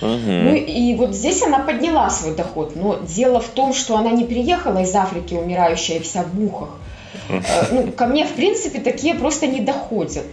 [0.00, 0.08] Угу.
[0.10, 2.76] Ну и вот здесь она подняла свой доход.
[2.76, 6.70] Но дело в том, что она не приехала из Африки, умирающая вся в мухах.
[7.28, 7.40] Э,
[7.70, 10.24] ну, ко мне, в принципе, такие просто не доходят.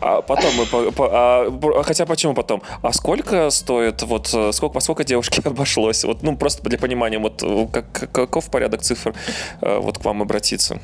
[0.00, 2.62] А потом мы по, по, а, хотя почему потом?
[2.82, 6.04] А сколько стоит вот э, сколько по сколько девушке обошлось?
[6.04, 9.14] Вот ну просто для понимания вот э, как, каков порядок цифр
[9.60, 10.80] вот к вам обратиться?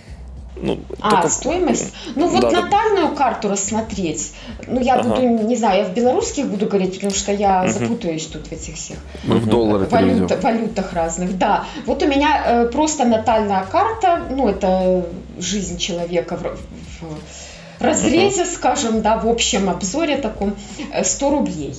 [0.56, 1.28] Ну, а, только...
[1.28, 1.92] стоимость?
[2.14, 3.14] Ну, вот да, натальную да.
[3.14, 4.32] карту рассмотреть.
[4.66, 5.08] Ну, я ага.
[5.08, 7.72] буду, не знаю, я в белорусских буду говорить, потому что я угу.
[7.72, 11.36] запутаюсь тут в этих всех Мы в доллары валют, валютах разных.
[11.36, 15.06] Да, вот у меня э, просто натальная карта, ну, это
[15.38, 16.58] жизнь человека в,
[17.00, 18.50] в разрезе, угу.
[18.50, 20.54] скажем, да, в общем обзоре таком,
[21.02, 21.74] 100 э, рублей.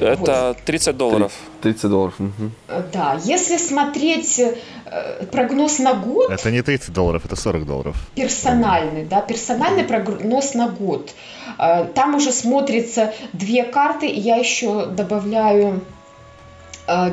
[0.00, 1.32] Это 30 долларов.
[1.62, 2.14] 30 долларов.
[2.18, 2.50] Угу.
[2.92, 6.30] Да, если смотреть э, прогноз на год...
[6.30, 7.96] Это не 30 долларов, это 40 долларов.
[8.14, 11.10] Персональный, да, персональный прогноз на год.
[11.58, 15.80] Э, там уже смотрится две карты, и я еще добавляю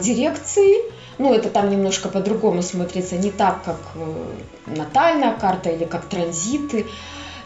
[0.01, 3.77] дирекции, ну, это там немножко по-другому смотрится, не так, как
[4.65, 6.87] натальная карта или как транзиты.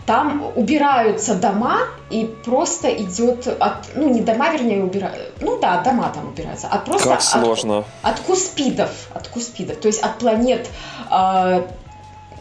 [0.05, 6.11] Там убираются дома, и просто идет от, ну не дома, вернее, убирают, ну да, дома
[6.13, 7.79] там убираются, а просто как сложно.
[8.03, 10.69] От, от куспидов, от куспидов, то есть от планет
[11.09, 11.63] э,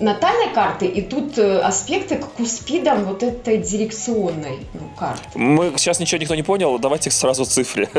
[0.00, 5.38] натальной карты идут э, аспекты к куспидам вот этой дирекционной ну, карты.
[5.38, 7.88] Мы сейчас ничего никто не понял, давайте сразу цифре.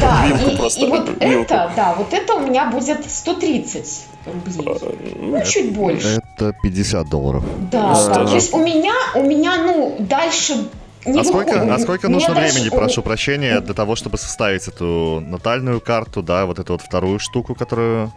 [0.00, 4.78] Да, и, и вот это, да, вот это у меня будет 130 рублей.
[4.80, 6.20] А, ну, чуть больше.
[6.36, 7.44] Это 50 долларов.
[7.70, 8.26] Да, да.
[8.26, 10.68] То есть у меня, у меня, ну, дальше
[11.04, 12.54] не а сколько, а сколько нужно дальше...
[12.54, 17.18] времени, прошу прощения, для того, чтобы составить эту натальную карту, да, вот эту вот вторую
[17.18, 18.12] штуку, которую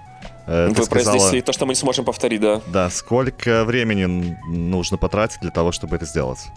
[0.48, 2.62] Э, Вы сказала, произнесли то, что мы не сможем повторить, да.
[2.68, 6.48] Да, сколько времени нужно потратить для того, чтобы это сделать?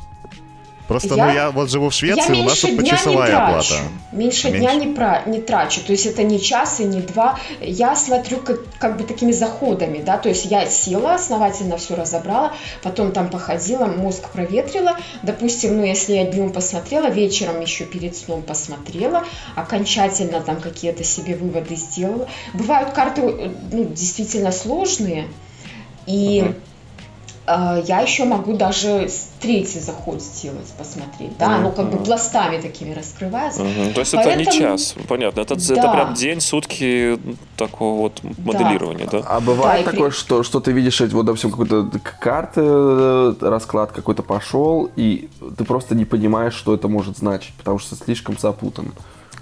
[0.88, 3.74] Просто, я, ну, я вот живу в Швеции, у нас тут почасовая оплата.
[4.12, 5.80] Меньше, меньше дня не, про, не трачу.
[5.80, 7.38] То есть это не час и не два.
[7.60, 12.52] Я смотрю как, как бы такими заходами, да, то есть я села, основательно все разобрала,
[12.82, 14.98] потом там походила, мозг проветрила.
[15.22, 21.34] Допустим, ну, если я днем посмотрела, вечером еще перед сном посмотрела, окончательно там какие-то себе
[21.34, 22.28] выводы сделала.
[22.52, 25.28] Бывают карты, э, ну, действительно сложные,
[26.06, 26.40] и...
[26.40, 26.54] Uh-huh
[27.46, 29.08] я еще могу даже
[29.40, 31.36] третий заход сделать, посмотреть.
[31.38, 31.54] Да, mm-hmm.
[31.54, 33.62] оно как бы пластами такими раскрывается.
[33.62, 33.92] Mm-hmm.
[33.92, 34.42] То есть Поэтому...
[34.42, 35.40] это не час, понятно.
[35.40, 35.74] Это, да.
[35.74, 37.18] это прям день, сутки
[37.56, 39.20] такого вот моделирования, да?
[39.20, 39.26] да?
[39.28, 40.16] А бывает да, такое, при...
[40.16, 45.28] что, что ты видишь, вот, допустим, какой-то карты, э, расклад какой-то пошел, и
[45.58, 48.92] ты просто не понимаешь, что это может значить, потому что слишком запутан.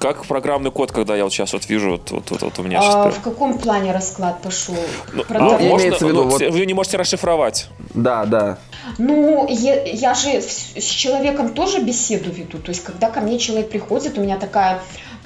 [0.03, 2.81] Как программный код, когда я вот сейчас вот вижу, вот, вот, вот, вот у меня
[2.81, 3.15] а, сейчас...
[3.15, 4.75] В каком плане расклад пошел?
[5.12, 6.43] Ну, а, можно, в виду, ну, вот...
[6.43, 7.69] Вы не можете расшифровать.
[7.95, 8.59] Да, да.
[8.99, 12.59] Ну, я, я же с человеком тоже беседу веду.
[12.59, 14.81] То есть, когда ко мне человек приходит, у меня такая,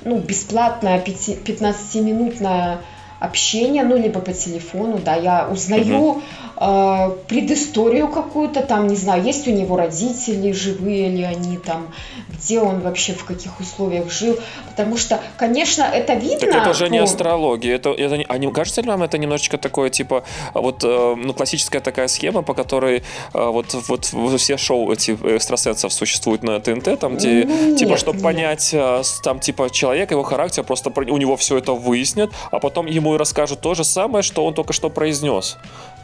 [0.05, 2.81] ну, бесплатная 15-минутная
[3.19, 6.23] общение, ну, либо по телефону, да, я узнаю угу.
[6.57, 11.89] Э, предысторию какую-то, там, не знаю, есть у него родители, живые ли они там,
[12.29, 14.39] где он вообще, в каких условиях жил,
[14.69, 16.39] потому что, конечно, это видно.
[16.39, 16.93] Так это же по...
[16.93, 21.15] не астрология, это, это а не кажется ли вам это немножечко такое, типа, вот, э,
[21.17, 23.03] ну, классическая такая схема, по которой
[23.35, 27.97] э, вот, вот все шоу эти экстрасенсов существуют на ТНТ, там, где, ну, нет, типа,
[27.97, 28.25] чтобы нет.
[28.25, 32.87] понять, э, там, типа, человека, его характер, просто у него все это выяснят, а потом
[32.87, 35.59] ему и расскажут то же самое, что он только что произнес.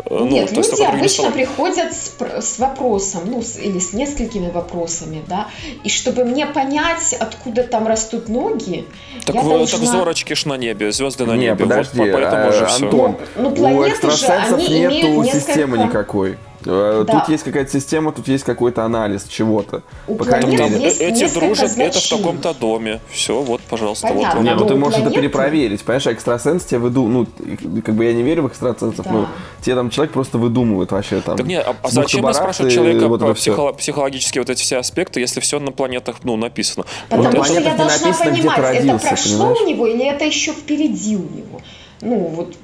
[0.05, 5.23] Э, нет, ну, люди обычно приходят с, с вопросом, ну, с, или с несколькими вопросами,
[5.27, 5.49] да,
[5.85, 8.87] и чтобы мне понять, откуда там растут ноги,
[9.25, 9.79] так, я вы, должна...
[9.79, 11.65] так зорочки ж на небе, звезды на не, небе.
[11.65, 13.43] подожди, вот, поэтому а, же Антон, все.
[13.43, 16.39] Ну, ну, у экстрасенсов же, они нету системы никакой.
[16.65, 17.21] Э, да.
[17.21, 19.83] Тут есть какая-то система, тут есть какой-то анализ чего-то.
[20.07, 20.81] У по крайней мере.
[20.81, 21.87] Есть Эти дружат, значений.
[21.87, 23.01] это в таком-то доме.
[23.11, 24.09] Все, вот, пожалуйста.
[24.09, 24.45] Понятно, вот.
[24.47, 25.13] Нет, ну ты можешь планеты...
[25.13, 25.83] это перепроверить.
[25.83, 27.29] Понимаешь, экстрасенс тебе выдумывает.
[27.39, 29.13] Ну, как бы я не верю в экстрасенсов, да.
[29.13, 29.29] но
[29.61, 31.37] тебе там человек просто выдумывает вообще там.
[31.37, 35.21] Так нет, а, а зачем спрашивать человека вот про психо- психологические вот эти все аспекты,
[35.21, 36.85] если все на планетах, ну, написано?
[37.09, 39.61] Потому вот что я должна написано, понимать, это прошло понимаешь?
[39.61, 41.61] у него или это еще впереди у него?
[42.01, 42.57] Ну, вот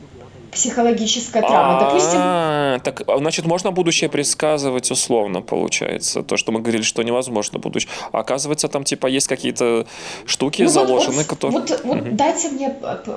[0.53, 1.81] психологическая травма.
[1.81, 2.19] Допустим...
[2.21, 6.23] А, так, значит, можно будущее предсказывать условно, получается.
[6.23, 7.91] То, что мы говорили, что невозможно будущее.
[8.13, 9.87] А оказывается, там типа есть какие-то
[10.27, 11.61] штуки ну, заложены, вот, которые...
[11.61, 12.71] Вот, вот дайте мне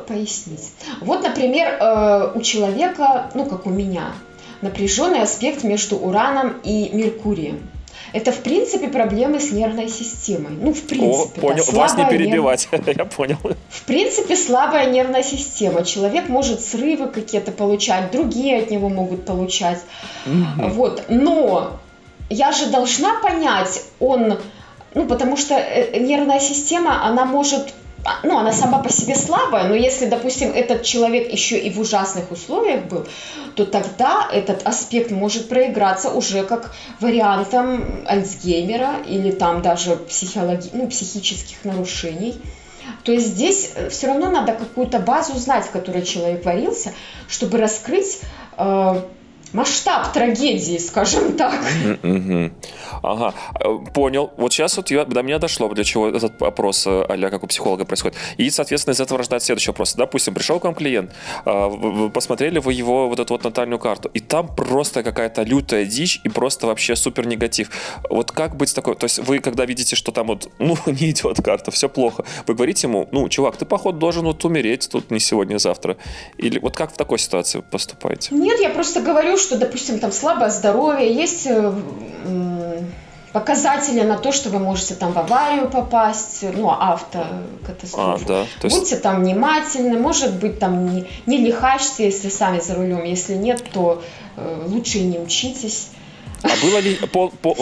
[0.08, 0.72] пояснить.
[1.02, 4.14] Вот, например, э, у человека, ну, как у меня,
[4.62, 7.70] напряженный аспект между Ураном и Меркурием.
[8.14, 10.52] Это, в принципе, проблемы с нервной системой.
[10.52, 11.40] Ну, в принципе.
[11.40, 11.64] О, понял.
[11.72, 12.88] Да, Вас не перебивать, нерв...
[12.98, 13.38] я понял.
[13.70, 15.84] В принципе, слабая нервная система.
[15.84, 19.80] Человек может срывы какие-то получать, другие от него могут получать.
[20.26, 20.70] Угу.
[20.70, 21.04] Вот.
[21.10, 21.80] Но
[22.30, 24.38] я же должна понять, он...
[24.94, 27.74] Ну, потому что э, нервная система, она может
[28.24, 32.32] ну, она сама по себе слабая, но если, допустим, этот человек еще и в ужасных
[32.32, 33.06] условиях был,
[33.56, 40.70] то тогда этот аспект может проиграться уже как вариантом Альцгеймера или там даже психологи...
[40.74, 42.42] ну, психических нарушений.
[43.04, 46.94] То есть здесь э, все равно надо какую-то базу знать, в которой человек варился,
[47.28, 48.22] чтобы раскрыть
[48.58, 49.02] э,
[49.54, 51.54] масштаб трагедии, скажем так.
[53.04, 54.32] Ага, э, понял.
[54.38, 57.86] Вот сейчас вот я, до меня дошло, для чего этот вопрос а как у психолога
[57.86, 58.18] происходит.
[58.38, 59.94] И, соответственно, из этого рождается следующий вопрос.
[59.96, 61.14] Допустим, пришел к вам клиент,
[61.46, 66.20] а, посмотрели вы его вот эту вот натальную карту, и там просто какая-то лютая дичь
[66.24, 67.70] и просто вообще супер негатив.
[68.10, 68.96] Вот как быть такой?
[68.96, 72.54] То есть вы, когда видите, что там вот, ну, не идет карта, все плохо, вы
[72.54, 75.98] говорите ему, ну, чувак, ты, походу, должен вот умереть тут не сегодня, а завтра.
[76.38, 78.34] Или вот как в такой ситуации поступаете?
[78.36, 81.74] Нет, я просто говорю, что, допустим, там слабое здоровье, есть э,
[83.34, 88.26] показатели на то, что вы можете там в аварию попасть, ну, автокатастрофу.
[88.26, 88.78] А, да, то есть...
[88.78, 93.64] Будьте там внимательны, может быть, там не, не лихачьте, если сами за рулем, если нет,
[93.74, 94.02] то
[94.38, 95.90] э, лучше и не учитесь.
[96.44, 97.56] А было ли, пол, по,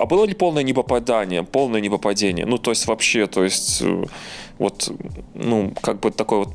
[0.00, 2.44] а было ли полное непопадание, полное непопадение?
[2.44, 4.04] Ну, то есть вообще, то есть э,
[4.58, 4.90] вот,
[5.34, 6.48] ну, как бы такой вот...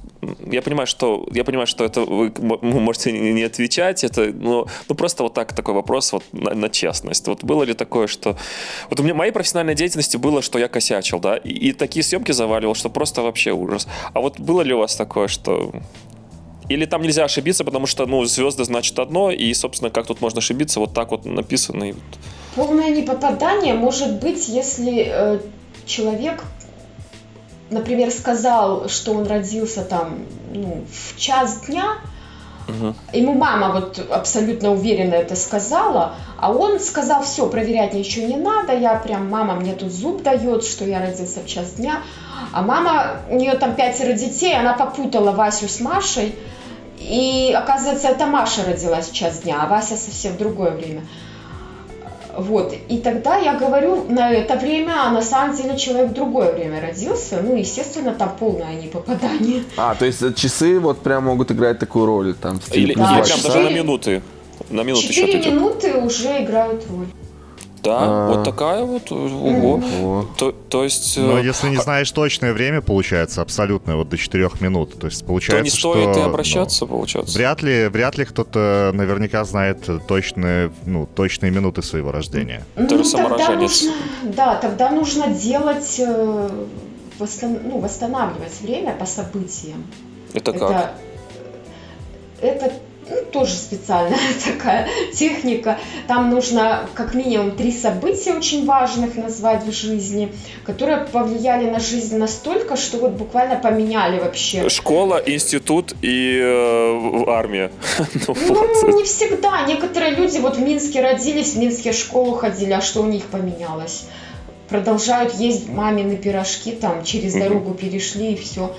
[0.51, 5.23] Я понимаю, что, я понимаю, что это вы можете не отвечать, это, ну, ну просто
[5.23, 7.27] вот так такой вопрос вот на, на честность.
[7.27, 8.37] Вот было ли такое, что...
[8.89, 12.31] Вот у меня моей профессиональной деятельности было, что я косячил, да, и, и такие съемки
[12.31, 13.87] заваливал, что просто вообще ужас.
[14.13, 15.71] А вот было ли у вас такое, что
[16.69, 20.39] или там нельзя ошибиться, потому что, ну, звезды значит одно, и, собственно, как тут можно
[20.39, 21.89] ошибиться, вот так вот написано.
[21.89, 21.93] И.
[22.55, 25.39] Полное непопадание может быть, если э,
[25.85, 26.43] человек
[27.71, 31.95] например, сказал, что он родился там ну, в час дня,
[32.67, 32.93] угу.
[33.13, 38.73] ему мама вот абсолютно уверенно это сказала, а он сказал, все, проверять ничего не надо,
[38.73, 42.01] я прям, мама мне тут зуб дает, что я родился в час дня,
[42.51, 46.35] а мама, у нее там пятеро детей, она попутала Васю с Машей,
[46.99, 51.01] и оказывается, это Маша родилась в час дня, а Вася совсем в другое время.
[52.37, 52.73] Вот.
[52.89, 56.81] И тогда я говорю на это время, а на самом деле человек в другое время
[56.81, 57.41] родился.
[57.43, 59.63] Ну, естественно, там полное непопадание.
[59.77, 62.59] А, то есть часы вот прям могут играть такую роль там?
[62.71, 64.21] Или, да, или прям даже на минуты.
[64.69, 67.07] На минуты Четыре минуты уже играют роль.
[67.83, 68.33] Да, а...
[68.33, 69.11] вот такая вот.
[69.11, 69.81] Ого.
[69.99, 70.25] Ого.
[70.37, 71.17] То, то есть.
[71.17, 74.97] Но э, если не а знаешь точное время, получается абсолютно вот до 4 минут.
[74.97, 77.37] То есть получается, то не стоит что, и обращаться, ну, получается.
[77.37, 82.65] Вряд ли, вряд ли кто-то наверняка знает точные, ну, точные минуты своего рождения.
[82.77, 86.49] Ну, Ты же тогда нужно, да, тогда нужно делать, э,
[87.19, 89.85] восстан, ну, восстанавливать время по событиям.
[90.33, 90.95] Это как?
[92.39, 92.90] Это, это ну,
[93.31, 95.77] тоже специальная такая техника.
[96.07, 100.33] Там нужно как минимум три события очень важных назвать в жизни,
[100.65, 104.69] которые повлияли на жизнь настолько, что вот буквально поменяли вообще.
[104.69, 107.71] Школа, институт и э, армия.
[108.27, 108.35] ну,
[108.83, 109.65] ну не всегда.
[109.67, 113.23] Некоторые люди вот в Минске родились, в Минске в школу ходили, а что у них
[113.25, 114.05] поменялось?
[114.69, 118.73] Продолжают есть мамины пирожки, там через дорогу перешли и все.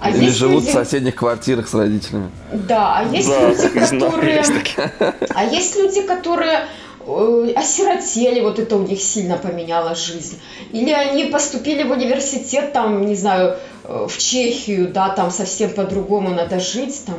[0.00, 0.70] А Или живут люди...
[0.70, 2.30] в соседних квартирах с родителями.
[2.52, 4.36] Да, а есть да, люди, которые...
[4.36, 4.52] Есть
[5.34, 6.66] а есть люди, которые
[7.06, 10.40] э, осиротели, вот это у них сильно поменяло жизнь.
[10.72, 16.30] Или они поступили в университет, там, не знаю, э, в Чехию, да, там совсем по-другому
[16.30, 17.18] надо жить, там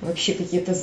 [0.00, 0.74] вообще какие-то,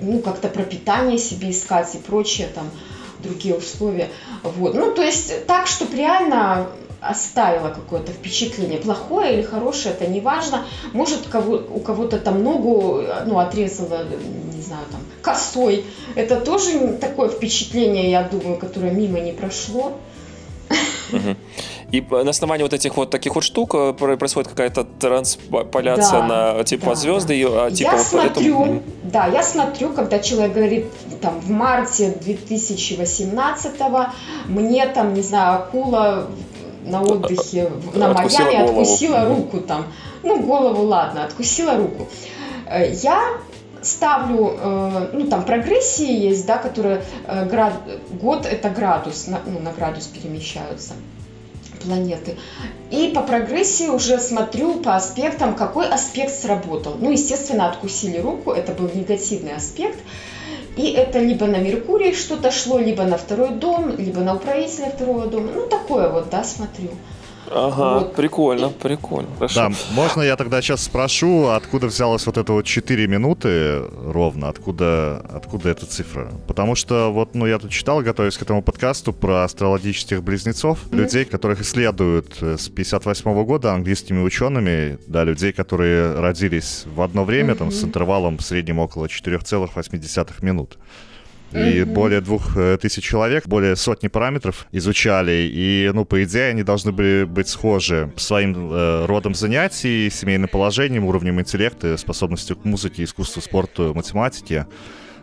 [0.00, 2.70] ну, как-то пропитание себе искать и прочее, там,
[3.18, 4.08] другие условия.
[4.42, 4.74] Вот.
[4.74, 6.68] Ну, то есть так, чтобы реально
[7.00, 8.78] оставила какое-то впечатление.
[8.78, 10.64] Плохое или хорошее, это не важно.
[10.92, 14.04] Может, кого, у кого-то там ногу ну, отрезала,
[14.54, 15.84] не знаю, там, косой.
[16.14, 19.92] Это тоже такое впечатление, я думаю, которое мимо не прошло.
[21.92, 26.64] И на основании вот этих вот таких вот штук э, происходит какая-то трансполяция да, на
[26.64, 27.48] типа да, звезды.
[27.48, 27.70] Да.
[27.70, 28.82] Типа я вот смотрю, этому...
[29.04, 30.86] да, я смотрю, когда человек говорит
[31.20, 33.72] там в марте 2018
[34.46, 36.26] мне там, не знаю, акула
[36.86, 38.80] на отдыхе на откусила Майами голову.
[38.80, 39.86] откусила руку там.
[40.22, 42.08] Ну, голову, ладно, откусила руку.
[42.66, 43.38] Э, я
[43.82, 47.02] ставлю, э, ну там прогрессии есть, да, которые
[47.50, 47.74] град,
[48.20, 50.94] год это градус, на, ну, на градус перемещаются
[51.86, 52.36] планеты.
[52.90, 56.96] И по прогрессии уже смотрю по аспектам, какой аспект сработал.
[56.98, 59.98] Ну, естественно, откусили руку, это был негативный аспект.
[60.76, 65.26] И это либо на Меркурий что-то шло, либо на второй дом, либо на управителя второго
[65.26, 65.50] дома.
[65.54, 66.90] Ну, такое вот, да, смотрю.
[67.50, 68.14] Ага, вот.
[68.14, 69.28] прикольно, прикольно.
[69.36, 69.54] Хорошо.
[69.54, 75.24] Да, можно я тогда сейчас спрошу, откуда взялась вот эта вот 4 минуты ровно, откуда,
[75.32, 76.30] откуда эта цифра?
[76.46, 80.96] Потому что вот, ну, я тут читал, готовясь к этому подкасту про астрологических близнецов, mm-hmm.
[80.96, 87.00] людей, которых исследуют э, с 58 -го года английскими учеными, да, людей, которые родились в
[87.00, 87.58] одно время, mm-hmm.
[87.58, 90.78] там, с интервалом в среднем около 4,8 минут
[91.56, 96.62] и более двух э, тысяч человек, более сотни параметров изучали, и, ну, по идее, они
[96.62, 103.04] должны были быть схожи своим э, родом занятий, семейным положением, уровнем интеллекта, способностью к музыке,
[103.04, 104.66] искусству, спорту, математике.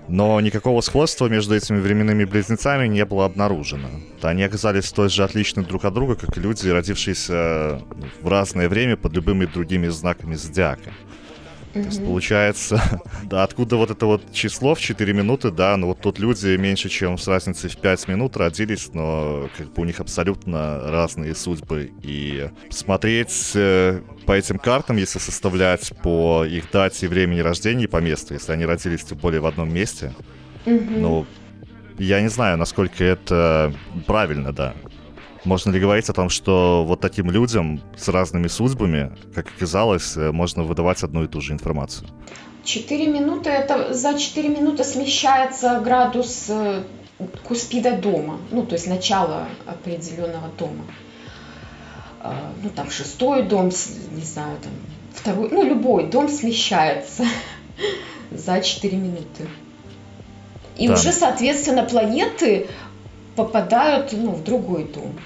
[0.09, 3.87] Но никакого сходства между этими временными близнецами не было обнаружено.
[4.21, 7.81] Они оказались столь же отличны друг от друга, как и люди, родившиеся
[8.21, 10.91] в разное время под любыми другими знаками зодиака.
[11.73, 12.81] То есть получается,
[13.23, 16.87] да, откуда вот это вот число в 4 минуты, да, ну вот тут люди меньше,
[16.87, 21.91] чем с разницей в 5 минут родились, но как бы у них абсолютно разные судьбы.
[22.03, 27.97] И смотреть э, по этим картам, если составлять по их дате времени рождения и по
[27.97, 30.13] месту, если они родились тем более в одном месте,
[30.65, 31.25] ну,
[31.97, 33.73] я не знаю, насколько это
[34.05, 34.75] правильно, да.
[35.45, 40.31] Можно ли говорить о том, что вот таким людям с разными судьбами, как оказалось, э,
[40.31, 42.07] можно выдавать одну и ту же информацию?
[42.63, 46.83] Четыре минуты, это за четыре минуты смещается градус э,
[47.43, 50.85] куспида дома, ну, то есть начало определенного дома.
[52.21, 53.65] А, ну, там шестой дом,
[54.11, 54.71] не знаю, там
[55.13, 57.25] второй, ну, любой дом смещается
[58.31, 59.49] за 4 минуты.
[60.77, 60.93] И да.
[60.93, 62.67] уже, соответственно, планеты
[63.35, 65.19] попадают ну, в другой дом.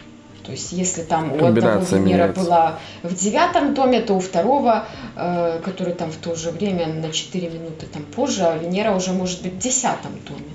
[0.47, 4.85] То есть, если там у одного Венера была в девятом доме, то у второго,
[5.17, 9.11] э, который там в то же время на 4 минуты там позже, а Венера уже
[9.11, 10.49] может быть в десятом доме.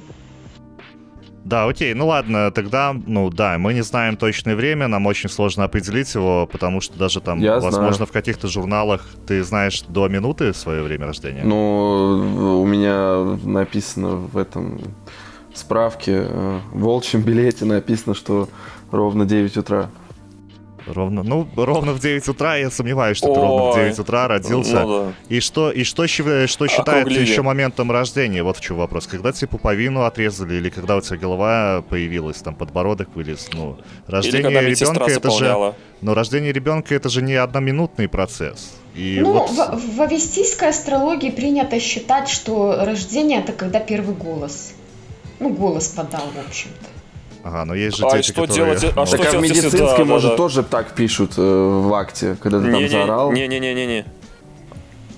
[1.44, 5.64] Да, окей, ну ладно, тогда, ну да, мы не знаем точное время, нам очень сложно
[5.64, 8.06] определить его, потому что даже там, Я возможно, знаю.
[8.06, 11.42] в каких-то журналах ты знаешь до минуты свое время рождения.
[11.44, 14.80] Ну, у меня написано в этом
[15.54, 18.48] справке, э, в волчьем билете написано, что
[18.92, 19.90] Ровно 9 утра.
[20.86, 23.34] Ровно, ну, ровно в 9 утра, я сомневаюсь, что Ой.
[23.34, 24.82] ты ровно в 9 утра родился.
[24.82, 25.12] Ну, да.
[25.28, 28.42] И что, и что, что считается еще моментом рождения?
[28.42, 29.06] Вот в чем вопрос.
[29.06, 33.48] Когда тебе пуповину отрезали, или когда у тебя голова появилась, там подбородок вылез?
[33.52, 35.74] Ну, рождение ребенка это же.
[36.00, 38.76] Но рождение ребенка это же не одноминутный процесс.
[38.94, 39.50] И ну, вот...
[39.50, 44.74] в, в авестийской астрологии принято считать, что рождение это когда первый голос.
[45.38, 47.01] Ну, голос подал, в общем-то.
[47.44, 48.76] Ага, но есть же а дети, что которые...
[48.76, 48.96] делать?
[48.96, 52.36] А что так а в медицинской, да, может, да, тоже так пишут э, в акте,
[52.40, 53.32] когда ты не, там не, заорал?
[53.32, 54.04] Не-не-не-не.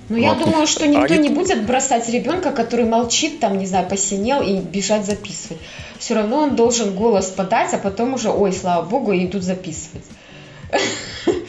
[0.08, 4.42] Ну, я думаю, что никто не будет бросать ребенка, который молчит, там, не знаю, посинел
[4.42, 5.60] и бежать записывать.
[5.98, 10.04] Все равно он должен голос подать, а потом уже, ой, слава богу, и идут записывать.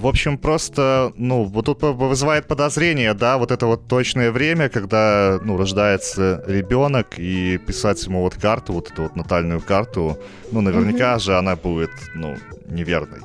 [0.00, 5.38] В общем, просто, ну, вот тут вызывает подозрение, да, вот это вот точное время, когда,
[5.44, 10.18] ну, рождается ребенок, и писать ему вот карту, вот эту вот натальную карту,
[10.52, 11.20] ну, наверняка mm-hmm.
[11.20, 12.34] же она будет, ну,
[12.70, 13.20] неверной.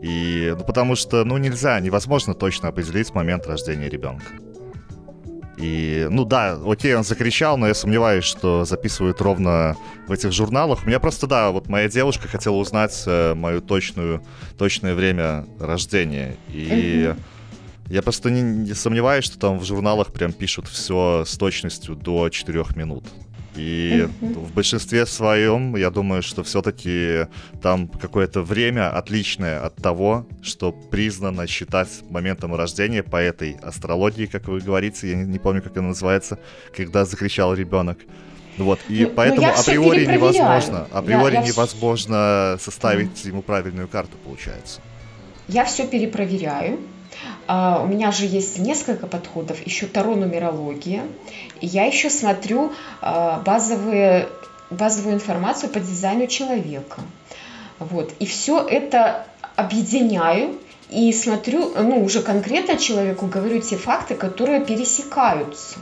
[0.00, 4.26] И, ну, потому что, ну, нельзя, невозможно точно определить момент рождения ребенка.
[5.62, 9.76] И, ну да, окей, он закричал, но я сомневаюсь, что записывают ровно
[10.08, 10.80] в этих журналах.
[10.82, 14.24] У меня просто, да, вот моя девушка хотела узнать э, мою точную,
[14.58, 16.36] точное время рождения.
[16.48, 17.14] И
[17.86, 22.28] я просто не, не сомневаюсь, что там в журналах прям пишут все с точностью до
[22.28, 23.04] 4 минут.
[23.54, 24.46] И mm-hmm.
[24.46, 27.26] в большинстве своем, я думаю, что все-таки
[27.60, 34.48] там какое-то время отличное от того, что признано считать моментом рождения по этой астрологии, как
[34.48, 36.38] вы говорите, я не, не помню, как она называется,
[36.74, 37.98] когда закричал ребенок.
[38.58, 43.24] Вот, и Ну, ну, поэтому я всё априори невозможно, Я- априори я всё- невозможно составить
[43.24, 44.80] ему правильную карту, получается.
[45.48, 46.78] Я все перепроверяю.
[47.46, 51.02] А, у меня же есть несколько подходов, еще таро-нумерология.
[51.60, 54.28] И я еще смотрю а, базовые,
[54.70, 57.00] базовую информацию по дизайну человека.
[57.78, 58.12] Вот.
[58.18, 59.26] И все это
[59.56, 60.58] объединяю
[60.90, 65.78] и смотрю, ну, уже конкретно человеку говорю те факты, которые пересекаются,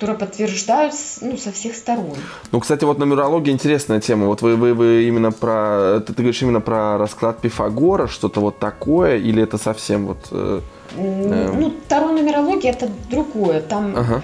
[0.00, 2.16] которые подтверждают ну, со всех сторон.
[2.52, 4.26] Ну, кстати, вот нумерология интересная тема.
[4.28, 6.00] Вот вы, вы, вы именно про...
[6.00, 10.28] Ты, ты говоришь именно про расклад Пифагора, что-то вот такое, или это совсем вот...
[10.30, 10.60] э,
[10.96, 11.60] Эм.
[11.60, 13.60] Ну, таро-нумерология это другое.
[13.60, 14.22] Там Ага.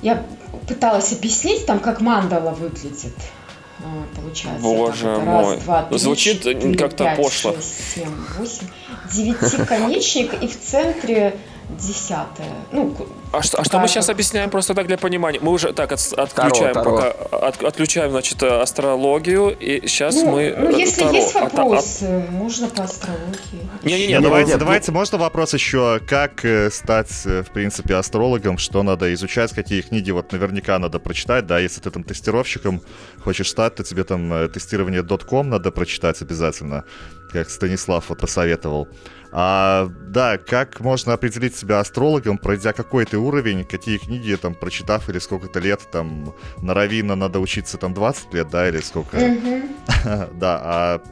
[0.00, 0.22] Я
[0.68, 3.14] пыталась объяснить, там, как мандала выглядит.
[3.80, 5.54] А, Получается, Боже там мой.
[5.54, 7.52] раз, два, три, Звучит четыре, как-то пять, пошло.
[7.52, 8.68] шесть, семь, восемь.
[9.12, 11.36] Девятиконечник и в центре
[11.70, 12.52] десятое.
[12.72, 12.94] Ну,
[13.32, 15.38] А что, а что мы сейчас объясняем просто так для понимания?
[15.42, 17.10] Мы уже так от- отключаем Таро, пока
[17.48, 21.12] от- отключаем значит э, астрологию и сейчас ну, мы ну, э, если Таро.
[21.14, 23.68] есть А та- а- вопросы, можно по астрологии.
[23.82, 27.94] Не-не-не, Не, ну, давайте, нет, давайте, можно вопрос еще, как э, стать, э, в принципе,
[27.96, 32.82] астрологом, что надо изучать, какие книги вот наверняка надо прочитать, да, если ты там тестировщиком
[33.24, 36.84] хочешь стать, то тебе там э, тестирование .com надо прочитать обязательно,
[37.32, 38.86] как Станислав вот посоветовал.
[39.36, 45.08] А, да, как можно определить себя астрологом, пройдя какой ты уровень, какие книги там прочитав
[45.08, 46.32] или сколько-то лет, там,
[46.62, 49.16] на Равина надо учиться там 20 лет, да, или сколько?
[49.18, 49.74] Мгм.
[50.38, 51.02] Да, а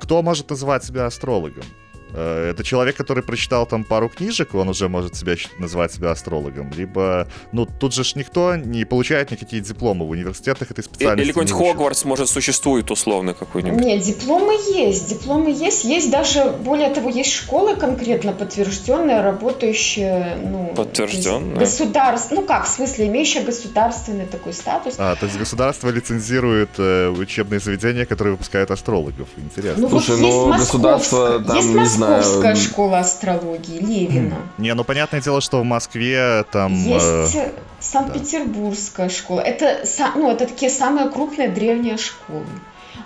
[0.00, 1.64] кто может называть себя астрологом?
[2.12, 6.70] Э, Это человек, который прочитал там пару книжек, он уже может себя называть себя астрологом.
[6.76, 11.24] Либо, ну, тут же ж никто не получает никакие дипломы в университетах этой И- специальности.
[11.24, 11.58] Или какой-нибудь.
[11.58, 13.80] Хогвартс, может, существует условно какой-нибудь.
[13.80, 15.84] Нет, дипломы есть, дипломы есть.
[15.84, 20.72] Есть даже, более того, есть школы конкретно подтвержденные, работающие, ну...
[20.74, 21.56] Подтвержденные?
[21.56, 24.94] Государств, ну как, в смысле, имеющие государственный такой статус.
[24.98, 29.28] А, то есть государство лицензирует э, учебные заведения, которые выпускают астрологов.
[29.36, 29.82] Интересно.
[29.82, 34.36] Ну Слушай, вот есть ну, государство там, есть не знаю, московская школа астрологии, Левина.
[34.58, 36.72] Не, ну понятное дело, что в Москве там...
[36.74, 39.40] э, Есть э, Санкт-Петербургская школа.
[39.40, 39.84] Это,
[40.14, 42.46] ну, это такие самые крупные древние школы.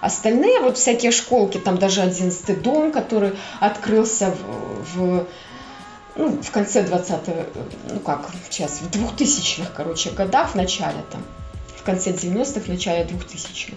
[0.01, 5.27] Остальные вот всякие школки, там даже 11 дом, который открылся в, в,
[6.17, 7.19] ну, в конце 20
[7.93, 11.23] ну как сейчас, в 2000-х, короче, годах, в начале там,
[11.83, 13.77] в конце 90-х, в начале 2000-х.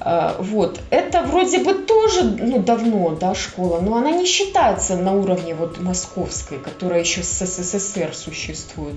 [0.00, 0.80] А, Вот.
[0.90, 5.80] Это вроде бы тоже ну, давно, да, школа, но она не считается на уровне вот
[5.80, 8.96] московской, которая еще с СССР существует.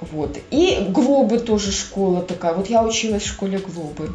[0.00, 0.38] Вот.
[0.50, 2.54] И Глобы тоже школа такая.
[2.54, 4.10] Вот я училась в школе Глобы.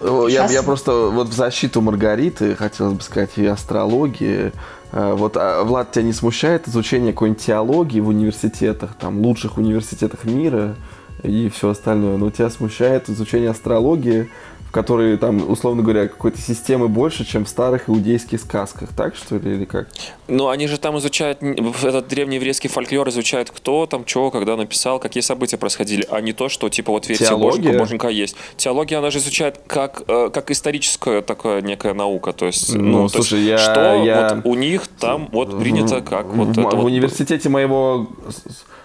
[0.00, 4.52] О, Я, Сейчас- я просто вот в защиту Маргариты хотелось бы сказать и астрологии.
[4.92, 10.24] Э, Вот, а, Влад, тебя не смущает изучение какой-нибудь теологии в университетах, там, лучших университетах
[10.24, 10.76] мира
[11.22, 12.16] и все остальное?
[12.18, 14.28] Но тебя смущает изучение астрологии,
[14.68, 19.36] в которой, там, условно говоря, какой-то системы больше, чем в старых иудейских сказках, так что
[19.36, 19.86] ли, или как?
[20.26, 24.98] Ну, они же там изучают, этот древний еврейский фольклор изучают, кто там, чего, когда написал,
[24.98, 27.58] какие события происходили, а не то, что, типа, вот версия Теология?
[27.60, 28.34] боженька, боженька есть.
[28.56, 33.08] Теология, она же изучает как, э, как историческая такая некая наука, то есть, Ну, ну,
[33.08, 36.50] то есть, слушай, я- что я- вот у них там вот принято как вот в-
[36.50, 36.84] это в вот.
[36.86, 38.08] университете моего...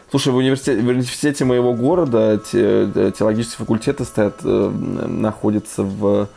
[0.10, 4.70] Слушай, в университете, в университете моего города те- те- теологические факультеты стоят, э,
[5.08, 6.28] находятся в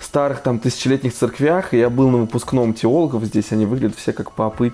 [0.00, 3.24] старых там тысячелетних церквях, и я был на выпускном теологов.
[3.24, 4.72] Здесь, они выглядят все как попы,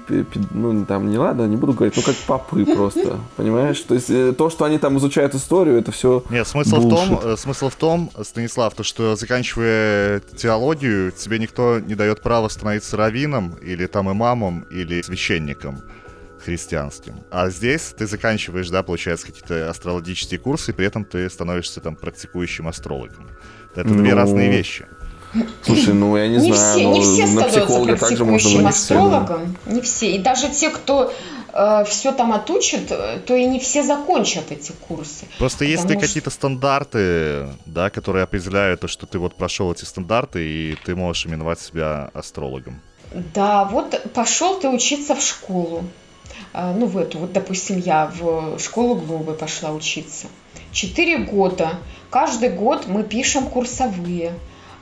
[0.50, 3.80] ну там не ладно, не буду говорить, ну как попы просто, понимаешь?
[3.80, 7.20] То есть э, то, что они там изучают историю, это все Нет, смысл в, том,
[7.22, 12.96] э, смысл в том, Станислав, то, что заканчивая теологию, тебе никто не дает права становиться
[12.96, 15.82] раввином, или там имамом, или священником
[16.44, 17.14] христианским.
[17.30, 21.96] А здесь ты заканчиваешь, да, получается, какие-то астрологические курсы, и при этом ты становишься там
[21.96, 23.28] практикующим астрологом.
[23.74, 24.86] Это две Ну, разные вещи.
[25.62, 28.38] Слушай, ну я не, Не, знаю, все, ну, не все на становятся психолога также можно
[28.38, 28.68] практикующим вывести, да.
[29.08, 29.56] астрологом.
[29.66, 30.14] Не все.
[30.14, 31.12] И даже те, кто
[31.86, 35.26] все там отучит, э, то и не все закончат эти курсы.
[35.38, 40.38] Просто есть что- какие-то стандарты, да, которые определяют то, что ты вот прошел эти стандарты,
[40.44, 42.80] и ты можешь именовать себя астрологом.
[43.34, 45.84] Да, вот пошел ты учиться в школу.
[46.52, 50.28] А, Ну, в эту, вот, допустим, я в школу Глобы пошла учиться.
[50.72, 51.78] Четыре года.
[52.10, 54.32] Каждый год мы пишем курсовые.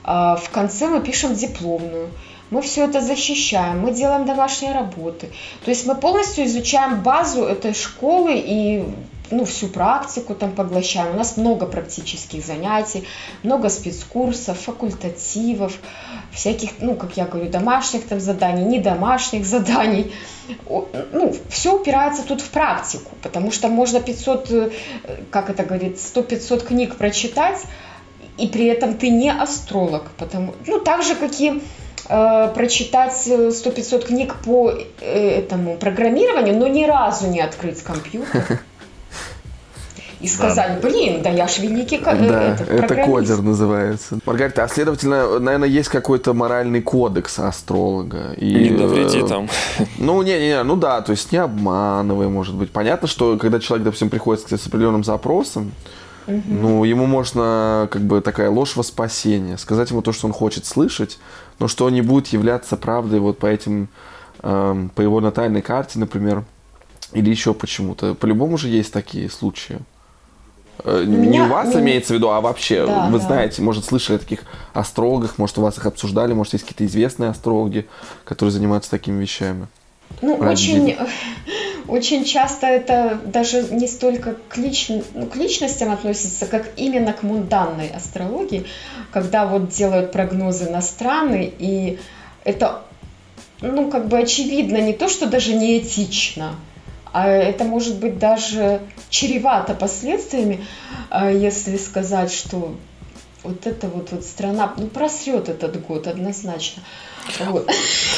[0.03, 2.09] А В конце мы пишем дипломную.
[2.49, 5.31] Мы все это защищаем, мы делаем домашние работы.
[5.65, 8.83] То есть мы полностью изучаем базу этой школы и
[9.31, 11.13] ну, всю практику там поглощаем.
[11.13, 13.07] У нас много практических занятий,
[13.43, 15.77] много спецкурсов, факультативов,
[16.31, 20.13] всяких, ну, как я говорю, домашних там заданий, не домашних заданий.
[20.67, 24.69] Ну, все упирается тут в практику, потому что можно 500, э,
[25.29, 27.61] как это говорит, 100-500 книг прочитать,
[28.37, 31.61] и при этом ты не астролог, потому, ну, так же, как и
[32.09, 38.59] э, прочитать 100-500 книг по э, этому программированию, но ни разу не открыть компьютер
[40.23, 40.87] и сказать, да.
[40.87, 44.19] блин, да я ж великий да, этот, это кодер называется.
[44.25, 48.31] Маргарита, а следовательно, наверное, есть какой-то моральный кодекс астролога.
[48.37, 49.49] И, не навреди э, там.
[49.97, 52.71] Ну, не-не, ну да, то есть не обманывай, может быть.
[52.71, 55.73] Понятно, что когда человек, допустим, приходит с определенным запросом,
[56.25, 56.41] угу.
[56.47, 60.65] ну, ему можно как бы такая ложь во спасение, сказать ему то, что он хочет
[60.65, 61.19] слышать,
[61.59, 63.89] но что не будет являться правдой вот по этим,
[64.41, 66.45] э, по его натальной карте, например,
[67.11, 68.13] или еще почему-то.
[68.13, 69.79] По-любому же есть такие случаи.
[70.83, 73.25] Э, не у вас имеется в виду, а вообще, да, вы да.
[73.25, 74.43] знаете, может, слышали о таких
[74.73, 77.87] астрологах, может, у вас их обсуждали, может, есть какие-то известные астрологи,
[78.25, 79.67] которые занимаются такими вещами?
[80.21, 80.97] Ну, очень,
[81.87, 84.89] очень часто это даже не столько к, лич...
[84.89, 88.65] ну, к личностям относится, как именно к мунданной астрологии,
[89.11, 91.99] когда вот делают прогнозы на страны, и
[92.43, 92.81] это,
[93.61, 96.55] ну, как бы очевидно, не то, что даже не этично,
[97.13, 100.65] а это может быть даже чревато последствиями,
[101.09, 102.75] а, если сказать, что
[103.43, 106.81] вот эта вот, вот страна ну, просрет этот год однозначно.
[107.39, 107.69] Вот.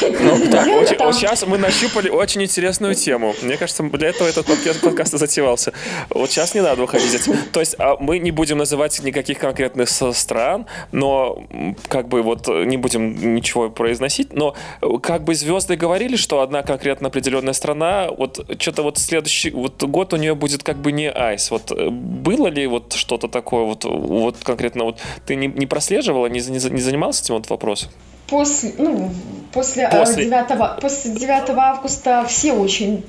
[0.02, 3.34] Ну, так, очень, вот сейчас мы нащупали очень интересную тему.
[3.42, 5.72] Мне кажется, для этого этот подкаст, подкаст и затевался.
[6.10, 7.20] Вот сейчас не надо выходить.
[7.52, 11.44] То есть а мы не будем называть никаких конкретных стран, но
[11.88, 14.54] как бы вот не будем ничего произносить, но
[15.02, 20.12] как бы звезды говорили, что одна конкретно определенная страна, вот что-то вот следующий вот год
[20.12, 21.50] у нее будет как бы не айс.
[21.50, 26.40] Вот было ли вот что-то такое вот, вот конкретно вот ты не, не прослеживала, не,
[26.40, 27.90] не, не занимался этим вот вопросом?
[28.26, 29.12] После, ну,
[29.52, 30.24] после, э, после...
[30.24, 33.04] 9, после 9 августа все очень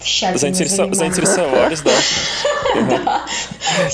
[0.00, 0.92] тщательно Заинтересо...
[0.92, 1.90] Заинтересовались, да.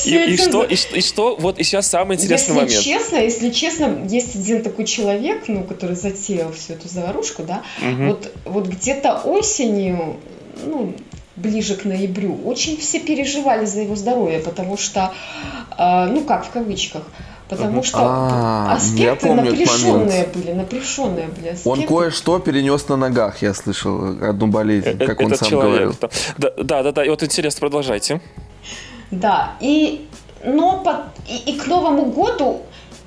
[0.04, 2.72] И что, и что, вот и сейчас самый интересный момент.
[2.72, 7.62] Если честно, если честно, есть один такой человек, ну, который затеял всю эту заварушку, да,
[7.80, 10.16] вот, вот где-то осенью,
[10.64, 10.94] ну,
[11.36, 15.12] ближе к ноябрю, очень все переживали за его здоровье, потому что,
[15.78, 17.02] э, ну как в кавычках,
[17.57, 21.68] Потому что а, аспекты напряженные были, напряженные были аспекты.
[21.68, 25.94] Он кое-что перенес на ногах, я слышал, одну болезнь, э, как он сам говорил.
[26.38, 28.20] Да, да, да, да, и вот интересно, продолжайте.
[29.11, 30.09] Да, и,
[30.44, 30.96] но под,
[31.28, 32.62] и, и к Новому году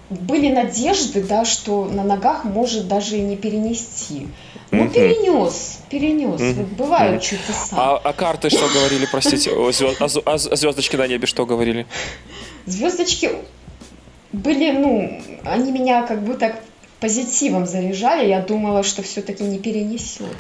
[0.09, 4.27] были надежды, да, что на ногах может даже и не перенести.
[4.71, 6.39] Ну, перенес, перенес.
[6.57, 7.75] Вот бывают чудеса.
[7.75, 9.51] А, а карты что говорили, простите?
[9.51, 11.87] А звездочки на небе что говорили?
[12.65, 13.31] Звездочки
[14.31, 16.61] были, ну, они меня как бы так
[16.99, 18.27] позитивом заряжали.
[18.27, 20.35] Я думала, что все-таки не перенесет.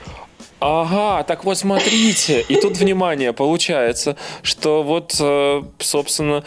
[0.61, 6.43] Ага, так вот смотрите, и тут внимание, получается, что вот, э, собственно,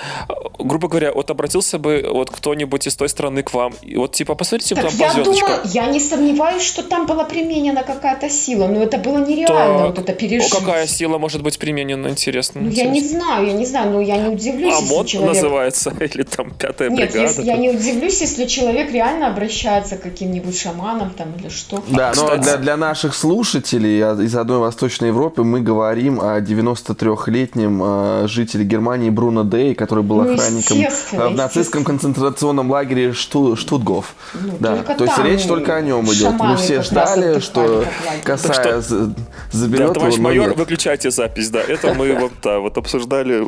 [0.59, 4.35] грубо говоря, вот обратился бы вот кто-нибудь из той страны к вам, и вот типа
[4.35, 8.83] посмотрите так, там я думаю, я не сомневаюсь, что там была применена какая-то сила, но
[8.83, 10.55] это было нереально, так, вот это пережить.
[10.55, 12.63] Какая сила может быть применена, интересно?
[12.63, 12.89] Ну, интересно.
[12.89, 15.35] я не знаю, я не знаю, но я не удивлюсь, а если человек...
[15.35, 17.21] называется, или там пятая Нет, бригада?
[17.21, 21.85] Если, я не удивлюсь, если человек реально обращается к каким-нибудь шаманам там или что.
[21.89, 28.29] Да, но для, для наших слушателей из одной Восточной Европы мы говорим о 93-летнем э,
[28.29, 30.79] жителе Германии Бруно Дей, который был ну, охранником
[31.13, 34.15] в нацистском концентрационном лагере Шту, Штутгоф.
[34.35, 34.77] Ну, да.
[34.83, 36.35] То есть речь только о нем идет.
[36.39, 37.85] Мы все ждали, что
[38.25, 39.15] косая что...
[39.53, 40.57] заберет да, товарищ его, майор, нет.
[40.57, 41.61] выключайте запись, да.
[41.61, 43.45] Это мы вот, да, вот обсуждали.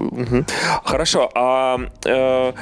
[0.84, 2.53] Хорошо, а э,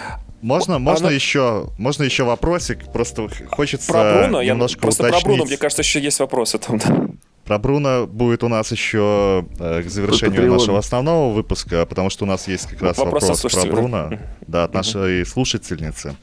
[0.41, 1.15] можно, можно Она...
[1.15, 5.23] еще, можно еще вопросик, просто хочется про Бруно, немножко я просто уточнить.
[5.23, 6.79] про Бруно, мне кажется, еще есть вопросы там.
[6.79, 7.09] Да.
[7.49, 12.29] Про Бруно будет у нас еще э, к завершению нашего основного выпуска, потому что у
[12.29, 14.11] нас есть как раз вопрос, вопрос про Бруно,
[14.47, 16.15] да, от нашей слушательницы.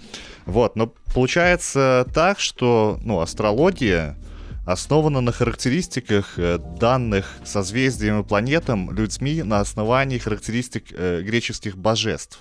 [0.45, 4.15] Вот, но получается так, что, ну, астрология
[4.67, 12.39] основана на характеристиках э, данных созвездиям и планетам людьми на основании характеристик э, греческих божеств.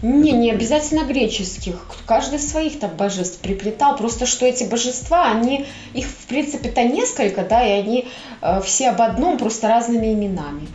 [0.00, 1.74] Не, не обязательно греческих.
[2.06, 3.96] Каждый своих там божеств приплетал.
[3.96, 8.08] Просто что эти божества, они, их в принципе-то несколько, да, и они
[8.40, 10.66] э, все об одном, просто разными именами.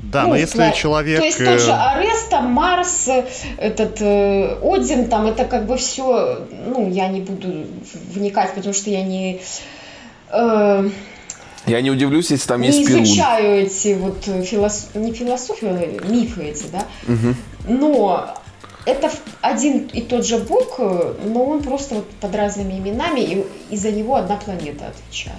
[0.00, 0.72] Да, ну, но если план...
[0.74, 1.18] человек...
[1.18, 3.08] То есть тот же э, Арес, там, Марс,
[3.56, 7.66] этот э, Один, там, это как бы все, ну, я не буду
[8.12, 9.40] вникать, потому что я не...
[10.30, 10.86] Э,
[11.66, 13.04] Я не удивлюсь, если там не есть Перун.
[13.04, 14.88] изучаю эти вот филос...
[14.94, 16.86] не философию, а мифы эти, да.
[17.06, 17.36] Мгм.
[17.64, 18.34] Но
[18.86, 19.10] это
[19.40, 23.76] один и тот же бог, э, но он просто вот под разными именами, и, и
[23.76, 25.38] за него одна планета отвечает.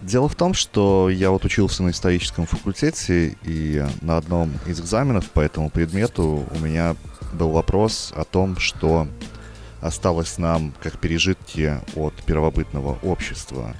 [0.00, 5.30] Дело в том, что я вот учился на историческом факультете, и на одном из экзаменов
[5.30, 6.96] по этому предмету у меня
[7.34, 9.06] был вопрос о том, что
[9.82, 13.74] осталось нам как пережитки от первобытного общества.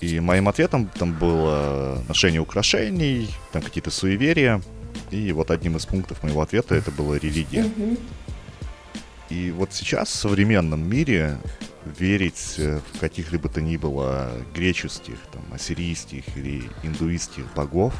[0.00, 4.62] И моим ответом там было ношение украшений, там какие-то суеверия.
[5.10, 7.64] И вот одним из пунктов моего ответа это была религия.
[7.64, 7.98] Мгм.
[9.30, 11.38] И вот сейчас в современном мире
[11.98, 17.94] верить э, в каких-либо то ни было греческих, там, ассирийских или индуистских богов,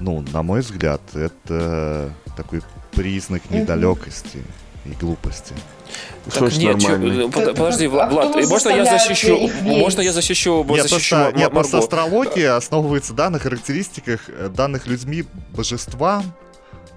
[0.00, 2.60] ну, на мой взгляд, это такой
[2.92, 4.42] признак недалекости
[4.84, 5.54] и глупости.
[6.30, 10.12] Что Так нет, чё- э, Так, подожди, а Влад, Влад, можно я защищу, можно я
[10.12, 15.24] защищу, Нет, защищу просто, нет, просто астрология основывается да, на характеристиках э, данных людьми
[15.54, 16.22] божества,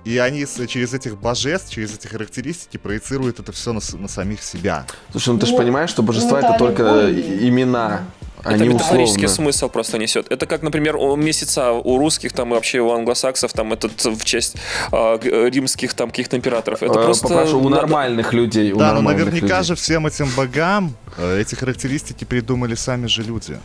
[0.06, 4.86] и они через этих божеств, через эти характеристики проецируют это все на, на самих себя.
[5.12, 7.50] Слушай, ну ты же Ну, понимаешь, что божества ну, это это только аллегория.
[7.50, 8.02] имена,
[8.40, 9.52] Это они метафорический условно.
[9.52, 10.32] смысл просто несет.
[10.32, 14.24] Это как, например, у месяца у русских, там и вообще у англосаксов, там этот в
[14.24, 14.56] честь
[14.92, 16.84] э, римских там каких-то императоров.
[16.84, 18.72] Это Э, просто Попрошу, у надо- нормальных людей.
[18.72, 19.68] у да, но нормальных наверняка людей.
[19.68, 23.58] же всем этим богам э, эти характеристики придумали сами же люди.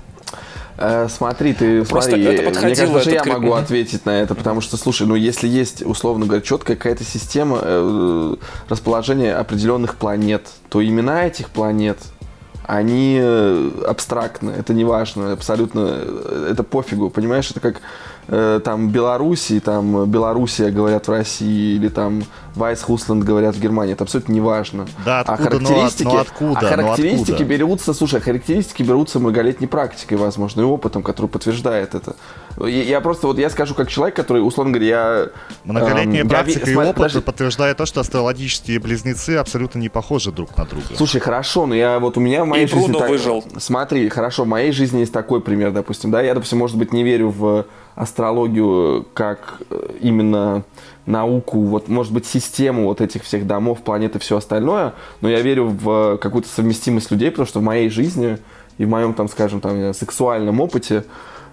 [0.79, 4.63] Э, смотри, ты Просто смотри, это мне кажется, что я могу ответить на это, потому
[4.63, 8.37] что, слушай, ну если есть, условно говоря, четкая какая-то система э,
[8.71, 11.99] расположения определенных планет, то имена этих планет,
[12.67, 17.81] они э, абстрактны, это не важно, абсолютно, э, это пофигу, понимаешь, это как
[18.29, 22.23] э, там Белоруссии, там Белоруссия говорят в России, или там
[22.55, 24.87] Вайсхусланд говорят в Германии, это абсолютно не важно.
[25.05, 27.45] Да, А откуда, но, характеристики, но откуда, а но характеристики откуда?
[27.49, 32.15] берутся, слушай, а характеристики берутся многолетней практикой, возможно, и опытом, который подтверждает это.
[32.59, 35.29] Я, я просто вот я скажу как человек, который, условно говоря, я...
[35.65, 37.21] Многолетняя эм, я практика ви- и смотри, опыт подожди.
[37.21, 40.85] подтверждает то, что астрологические близнецы абсолютно не похожи друг на друга.
[40.97, 42.83] Слушай, хорошо, но я вот у меня в моей И жизни...
[42.85, 43.45] Бруно так- выжил.
[43.59, 47.03] Смотри, хорошо, в моей жизни есть такой пример, допустим, да, я, допустим, может быть, не
[47.03, 50.65] верю в астрологию как э, именно
[51.07, 55.41] науку, вот, может быть, систему вот этих всех домов, планет и все остальное, но я
[55.41, 58.39] верю в какую-то совместимость людей, потому что в моей жизни
[58.79, 61.05] и в моем, там, скажем, там, сексуальном опыте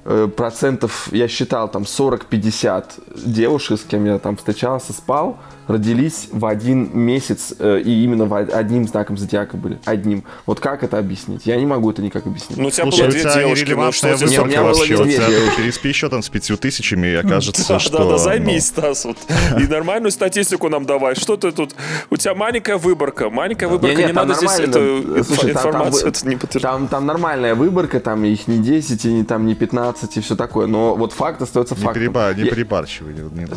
[0.05, 2.85] э, процентов, я считал, там, 40-50
[3.25, 5.37] девушек, с кем я там встречался, спал,
[5.69, 9.77] родились в один месяц э, и именно в од- одним знаком зодиака были.
[9.85, 10.23] Одним.
[10.47, 11.45] Вот как это объяснить?
[11.45, 12.57] Я не могу это никак объяснить.
[12.57, 14.95] Ну, у тебя Слушай, было две девушки, ну что здесь Не, у меня было вообще.
[14.95, 15.57] У две тебя девушки.
[15.57, 17.97] переспи еще там с пятью тысячами, и окажется, Да, что...
[17.99, 19.05] да, да, ну, займись, Стас.
[19.05, 19.17] Вот.
[19.59, 21.13] И нормальную статистику нам давай.
[21.15, 21.75] Что ты тут?
[22.09, 23.29] У тебя маленькая выборка.
[23.29, 25.17] Маленькая выборка, не, надо здесь нормально.
[25.17, 26.89] эту там информацию не подтверждать.
[26.89, 30.67] Там, нормальная выборка, там их не 10, и не, там не 15, и все такое.
[30.67, 31.93] Но вот факт остается фактом.
[32.33, 32.49] не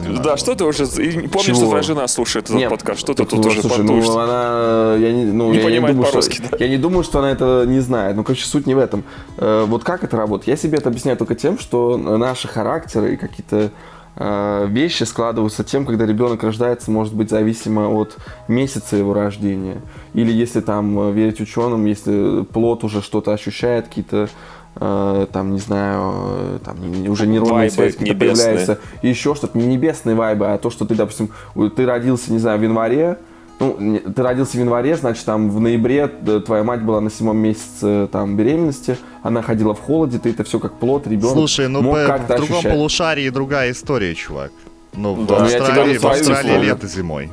[0.09, 0.87] не Да, что ты уже...
[0.87, 3.01] Помнишь, что твоя жена слушает этот Не, подкаст?
[3.01, 6.11] Что ты тут ну, уже слушай, ну она, я не, ну, Не я понимает думаю,
[6.11, 6.65] по-русски, что, да.
[6.65, 8.17] я не думаю, что она это не знает.
[8.17, 9.05] Ну, короче, суть не в этом.
[9.39, 10.49] Э, вот как это работает?
[10.49, 13.71] Я себе это объясняю только тем, что наши характеры и какие-то
[14.17, 18.17] э, вещи складываются тем, когда ребенок рождается, может быть, зависимо от
[18.49, 19.81] месяца его рождения.
[20.15, 24.29] Или если там э, верить ученым, если плод уже что-то ощущает, какие-то
[24.75, 26.77] там, не знаю, э, там
[27.11, 30.95] уже нейронные Вайбы связи какие-то и еще что-то, не небесные вайбы, а то, что ты,
[30.95, 31.31] допустим,
[31.77, 33.19] ты родился, не знаю, в январе,
[33.61, 37.37] ну, ты родился в январе, значит, там в ноябре э, твоя мать была на седьмом
[37.37, 41.83] месяце там беременности, она ходила в холоде, ты это все как плод, ребенок Слушай, ну
[41.83, 42.73] мог по- в другом ощущать.
[42.73, 44.53] полушарии другая история, чувак.
[44.95, 47.31] Ну, в Да, ну, я тебе Австралии, в Австралии лето зимой.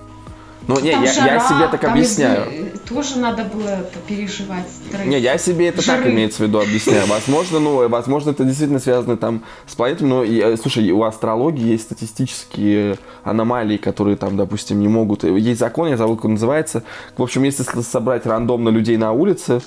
[0.70, 2.44] Ну, не, я, я жара, себе так объясняю.
[2.74, 4.66] из- Тоже надо было переживать.
[4.70, 5.06] стресс.
[5.06, 6.12] Не, я себе это так Жары.
[6.12, 7.08] имеется в виду объясняю.
[7.08, 11.66] Возможно, ну, возможно, это действительно связано там с планетами, но, и, э, слушай, у астрологии
[11.72, 15.24] есть статистические аномалии, которые там, допустим, не могут...
[15.24, 16.84] Есть закон, я забыл, как он называется.
[17.18, 19.62] В общем, если собрать рандомно людей на улице,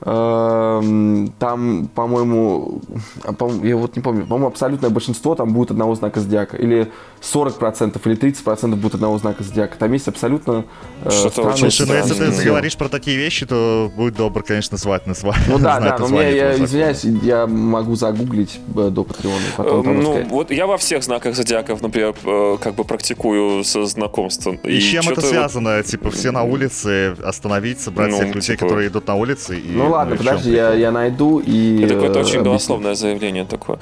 [0.00, 2.80] там, по-моему,
[3.24, 6.56] а, по-моему, я вот не помню, по-моему, абсолютное большинство там будет одного знака зодиака.
[6.56, 6.90] Или
[7.20, 9.76] 40% или 30% будет одного знака зодиака.
[9.78, 10.64] Там есть абсолютно
[11.04, 14.42] э, Что-то очень Слушай, ну если ты странные говоришь про такие вещи, то будь добр,
[14.42, 15.42] конечно, звать на свадьбу.
[15.52, 19.80] ну да, да, но мне, я извиняюсь, я могу загуглить э, до Патреона, и потом
[19.80, 20.30] Э, там Ну, рассказать.
[20.30, 24.56] вот я во всех знаках зодиаков, например, э, как бы практикую со знакомством.
[24.62, 25.82] И, с чем это чё-то вот- связано?
[25.82, 29.58] Типа все на улице, остановить, собрать Ну, всех людей, типа- которые идут на улице.
[29.58, 31.82] И, Ну ладно, и в чём подожди, я, я найду и...
[31.82, 32.44] Это какое-то э, очень объясню.
[32.44, 33.78] голословное заявление такое.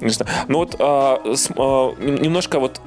[0.00, 0.30] Не знаю.
[0.48, 2.80] Ну вот а, с- а, нем- немножко вот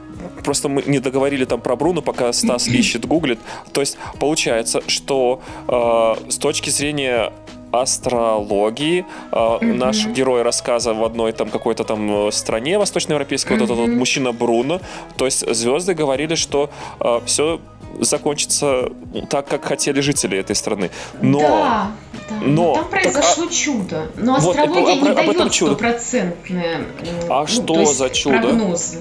[0.43, 3.39] просто мы не договорили там про Бруно, пока Стас ищет, гуглит.
[3.71, 7.31] То есть получается, что а, с точки зрения
[7.73, 9.03] астрологии.
[9.31, 9.73] Mm-hmm.
[9.73, 13.59] Наш герой рассказа в одной там какой-то там стране восточноевропейской, mm-hmm.
[13.61, 14.79] вот этот вот мужчина Бруно.
[15.17, 17.59] То есть звезды говорили, что э, все
[17.99, 18.89] закончится
[19.29, 20.91] так, как хотели жители этой страны.
[21.21, 21.91] Но, да,
[22.29, 22.35] да.
[22.41, 24.11] но там произошло так, а, чудо.
[24.15, 26.87] Но астрология вот, не дает стопроцентные
[27.29, 28.39] А ну, что за чудо?
[28.39, 28.99] Прогнозы.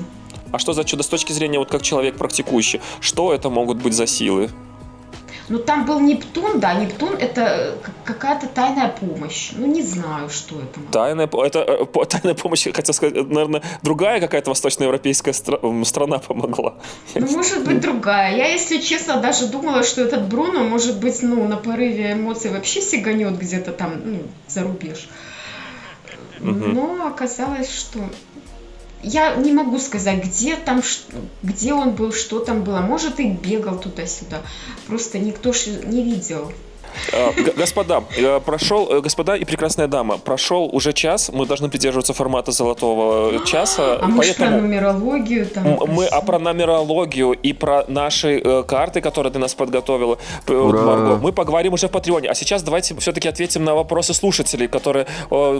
[0.52, 2.80] А что за чудо с точки зрения вот как человек практикующий?
[3.00, 4.50] Что это могут быть за силы?
[5.48, 9.50] Ну, там был Нептун, да, Нептун это какая-то тайная помощь.
[9.56, 10.80] Ну, не знаю, что это.
[10.92, 16.74] Тайная, это э, тайная помощь, хотел сказать, наверное, другая какая-то восточноевропейская стра- страна помогла.
[17.14, 18.36] Ну, может быть, другая.
[18.36, 22.80] Я, если честно, даже думала, что этот Бруно, может быть, ну, на порыве эмоций вообще
[22.80, 25.08] сиганет где-то там, ну, за рубеж.
[26.40, 28.00] Но оказалось, что
[29.02, 30.82] я не могу сказать, где там,
[31.42, 32.80] где он был, что там было.
[32.80, 34.42] Может, и бегал туда-сюда.
[34.86, 35.52] Просто никто
[35.84, 36.52] не видел.
[37.12, 42.12] Э, господа, э, прошел, э, господа и прекрасная дама, прошел уже час, мы должны придерживаться
[42.12, 43.98] формата золотого часа.
[44.00, 45.78] А мы про нумерологию там.
[45.86, 50.18] Мы, а про нумерологию и про наши карты, которые ты нас подготовила,
[50.48, 52.28] Марго, мы поговорим уже в Патреоне.
[52.28, 55.06] А сейчас давайте все-таки ответим на вопросы слушателей, которые,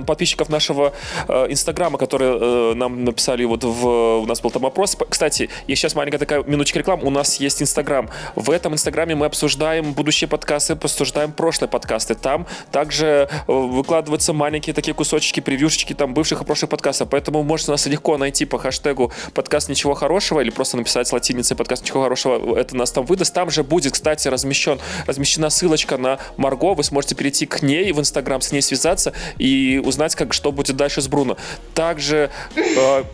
[0.07, 0.93] подписчиков нашего
[1.29, 3.87] Инстаграма, которые нам написали вот в,
[4.23, 4.97] у нас был там вопрос.
[5.09, 8.09] Кстати, и сейчас маленькая такая минуточка реклам, у нас есть Инстаграм.
[8.35, 12.15] В этом Инстаграме мы обсуждаем будущие подкасты, обсуждаем прошлые подкасты.
[12.15, 17.09] Там также э, выкладываются маленькие такие кусочки, превьюшечки там бывших и прошлых подкастов.
[17.11, 21.57] Поэтому можете нас легко найти по хэштегу подкаст ничего хорошего или просто написать с латиницей
[21.57, 22.59] подкаст ничего хорошего.
[22.59, 23.33] Это нас там выдаст.
[23.33, 26.75] Там же будет, кстати, размещен, размещена ссылочка на Марго.
[26.75, 30.77] Вы сможете перейти к ней в Инстаграм, с ней связаться и узнать, как, что будет
[30.77, 31.37] дальше с Бруно.
[31.75, 33.05] Также э,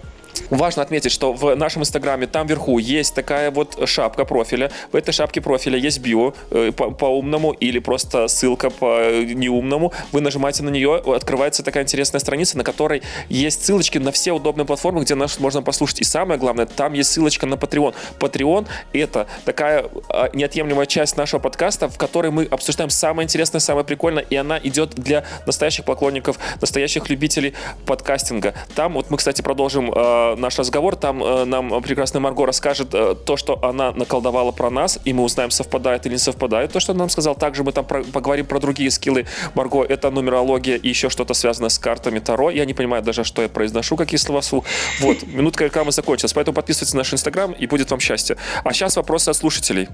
[0.51, 4.71] Важно отметить, что в нашем инстаграме там вверху есть такая вот шапка профиля.
[4.93, 9.93] В этой шапке профиля есть био э, по, умному или просто ссылка по неумному.
[10.13, 14.65] Вы нажимаете на нее, открывается такая интересная страница, на которой есть ссылочки на все удобные
[14.65, 16.01] платформы, где нас можно послушать.
[16.01, 17.95] И самое главное, там есть ссылочка на Patreon.
[18.19, 23.85] Patreon— это такая а, неотъемлемая часть нашего подкаста, в которой мы обсуждаем самое интересное, самое
[23.85, 27.55] прикольное, и она идет для настоящих поклонников, настоящих любителей
[27.87, 28.55] подкастинга.
[28.75, 33.15] Там вот мы, кстати, продолжим э, наш разговор, там э, нам прекрасная Марго расскажет э,
[33.15, 36.93] то, что она наколдовала про нас, и мы узнаем, совпадает или не совпадает то, что
[36.93, 37.35] она нам сказал.
[37.35, 39.27] Также мы там про, поговорим про другие скиллы.
[39.55, 42.51] Марго, это нумерология и еще что-то связанное с картами Таро.
[42.51, 44.65] Я не понимаю даже, что я произношу, какие слова су.
[45.01, 48.37] Вот, минутка рекламы закончилась, поэтому подписывайтесь на наш инстаграм, и будет вам счастье.
[48.65, 49.89] А сейчас вопросы от слушателей.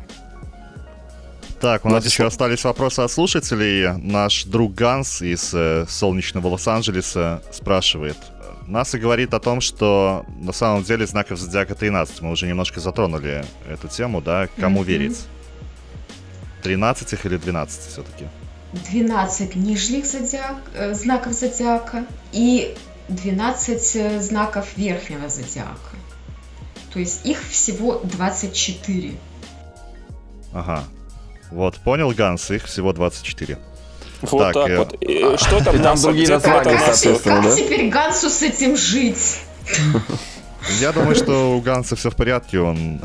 [1.60, 3.96] Так, у нас еще остались вопросы от слушателей.
[3.96, 8.18] Наш друг Ганс из э, солнечного Лос-Анджелеса спрашивает.
[8.66, 12.22] НАСА говорит о том, что на самом деле знаков зодиака 13.
[12.22, 14.48] Мы уже немножко затронули эту тему, да?
[14.58, 14.86] Кому mm-hmm.
[14.86, 15.26] верить?
[16.62, 18.26] 13 или 12 все-таки?
[18.72, 22.74] 12 нижних зодиак, э, знаков зодиака и
[23.08, 25.96] 12 э, знаков верхнего зодиака.
[26.92, 29.14] То есть их всего 24.
[30.52, 30.84] Ага.
[31.50, 33.58] Вот, понял, Ганс, их всего 24.
[34.30, 34.78] Вот так, так э...
[34.78, 34.94] вот.
[35.00, 37.56] И, что там, там другие названия, соответственно, Как да?
[37.56, 39.38] теперь Гансу с этим жить?
[40.80, 43.00] Я думаю, что у Ганса все в порядке, он...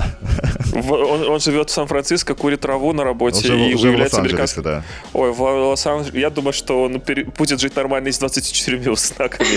[0.74, 1.30] он...
[1.30, 4.63] Он живет в Сан-Франциско, курит траву на работе жив, и является американским...
[4.63, 4.84] Да.
[5.13, 6.20] Ой, в Лос-Анджелесе...
[6.20, 7.26] Я думаю, что он пере...
[7.26, 9.49] будет жить нормально с 24 знаками.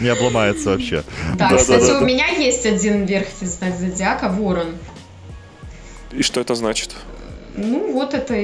[0.00, 1.04] Не обломается вообще.
[1.36, 4.74] Да, кстати, у меня есть один верхний знак зодиака, ворон.
[6.12, 6.94] И что это значит?
[7.56, 8.34] Ну, вот это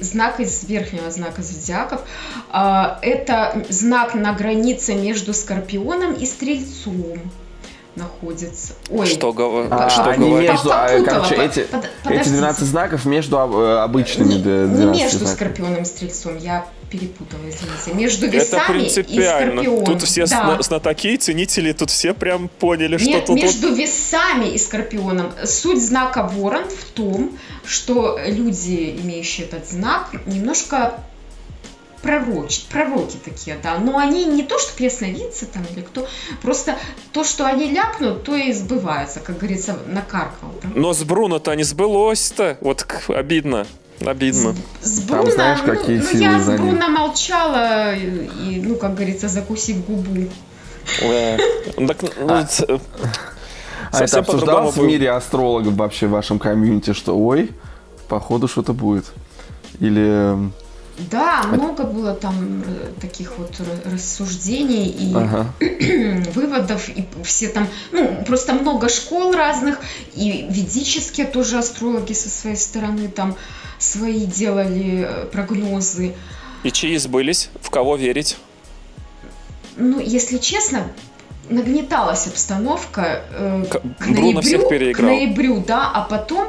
[0.00, 2.02] знак из верхнего знака зодиаков.
[2.50, 7.18] А, это знак на границе между Скорпионом и Стрельцом
[7.96, 8.74] находится.
[8.90, 9.66] Ой, что, гов...
[9.70, 10.50] а, что они говорит?
[10.50, 15.18] Между, а, короче, эти, под, эти 12 знаков между э, обычными не, 12 не между
[15.18, 15.34] знаками.
[15.34, 17.94] Скорпионом и Стрельцом, я перепутала, извините.
[17.94, 19.60] Между весами Это принципиально.
[19.60, 19.84] и Скорпионом.
[19.86, 20.58] Тут все да.
[20.60, 23.36] знатоки, ценители, тут все прям поняли, Нет, что тут...
[23.36, 25.32] между весами и Скорпионом.
[25.44, 31.02] Суть знака Ворон в том, что люди, имеющие этот знак, немножко
[32.02, 36.06] пророч, пророки такие, да, но они не то, что ясновидцы там или кто,
[36.42, 36.76] просто
[37.12, 40.52] то, что они ляпнут, то и сбывается, как говорится, накаркал.
[40.62, 40.68] Да?
[40.74, 43.66] Но с Бруно-то не сбылось-то, вот обидно.
[44.06, 44.54] Обидно.
[44.80, 48.94] С, с Бруно, Там знаешь, какие ну, силы я с Бруно молчала и, ну, как
[48.94, 50.28] говорится, закусив губу.
[51.76, 52.46] Ну, так, ну, а,
[53.92, 57.50] а это обсуждалось в мире астрологов вообще в вашем комьюнити, что ой,
[58.08, 59.06] походу что-то будет?
[59.80, 60.50] Или
[61.10, 65.46] да, много было там э, таких вот рассуждений и ага.
[66.34, 69.78] выводов, и все там, ну, просто много школ разных,
[70.14, 73.36] и ведические тоже астрологи со своей стороны там
[73.82, 76.14] свои делали э, прогнозы.
[76.62, 77.50] И чьи сбылись?
[77.60, 78.36] В кого верить?
[79.76, 80.86] Ну, если честно,
[81.48, 85.08] нагнеталась обстановка э, к, к Бруно ноябрю, всех переиграл.
[85.08, 86.48] к ноябрю, да, а потом,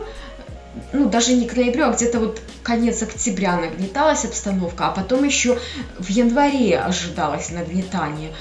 [0.92, 5.58] ну, даже не к ноябрю, а где-то вот конец октября нагнеталась обстановка, а потом еще
[5.98, 8.32] в январе ожидалось нагнетание.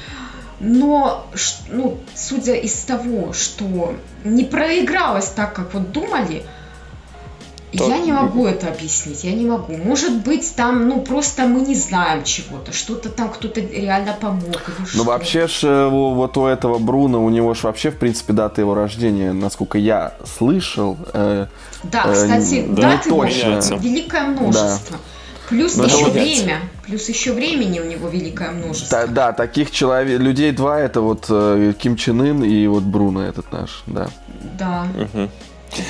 [0.61, 1.26] Но,
[1.70, 6.45] ну, судя из того, что не проигралось так, как вот думали,
[7.79, 9.77] То- я не могу это объяснить, я не могу.
[9.77, 14.43] Может быть, там, ну, просто мы не знаем чего-то, что-то там кто-то реально помог.
[14.68, 15.05] или Ну, что.
[15.05, 18.75] вообще ж э, вот у этого Бруно, у него ж вообще, в принципе, дата его
[18.75, 21.47] рождения, насколько я слышал, э,
[21.85, 23.77] Да, Э, кстати, да, дат не его точно.
[23.81, 24.99] великое множество.
[25.49, 26.61] Плюс Но это еще время.
[26.87, 29.01] Плюс еще времени у него великое множество.
[29.01, 33.23] та- да, таких человек, людей два, это вот э, Ким Чен Ын и вот Бруно
[33.23, 34.09] этот наш, да.
[34.59, 34.87] Да.
[34.97, 35.29] Мгм.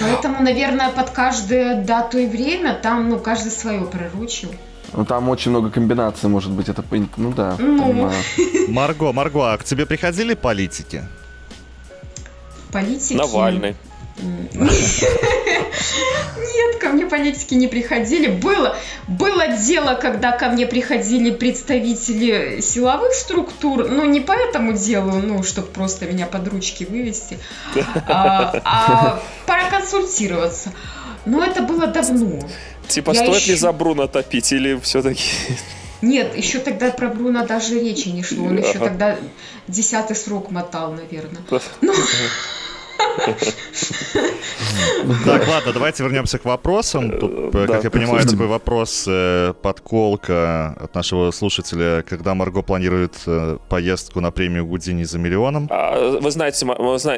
[0.00, 4.52] Поэтому, наверное, под каждую дату и время там, ну, каждый свое пророчил.
[4.94, 6.84] Ну, там очень много комбинаций, может быть, это,
[7.16, 7.82] ну да, Ну.
[7.82, 8.22] понимаю.
[8.68, 11.04] Марго, Марго, а к тебе приходили политики?
[12.70, 13.14] Политики...
[13.14, 13.76] Навальный.
[14.18, 14.68] Нет,
[16.80, 18.28] ко мне политики не приходили.
[18.28, 18.76] Было,
[19.08, 25.42] было дело, когда ко мне приходили представители силовых структур, но не по этому делу, ну,
[25.42, 27.38] чтобы просто меня под ручки вывести,
[28.06, 30.72] а, а проконсультироваться.
[31.24, 32.40] Но это было давно.
[32.88, 33.60] Типа, Я стоит ли ищу.
[33.60, 35.22] за Бруно топить или все-таки...
[36.02, 38.46] Нет, еще тогда про Бруно даже речи не шло.
[38.46, 39.16] Он еще тогда
[39.68, 41.42] десятый срок мотал, наверное.
[41.80, 41.94] Ну,
[45.24, 47.10] Так, ладно, давайте вернемся к вопросам.
[47.18, 53.14] Тут, э, как я понимаю, такой вопрос, э, подколка от нашего слушателя, когда Марго планирует
[53.26, 55.66] э, поездку на премию Гудини за миллионом.
[55.70, 56.66] А, Вы знаете,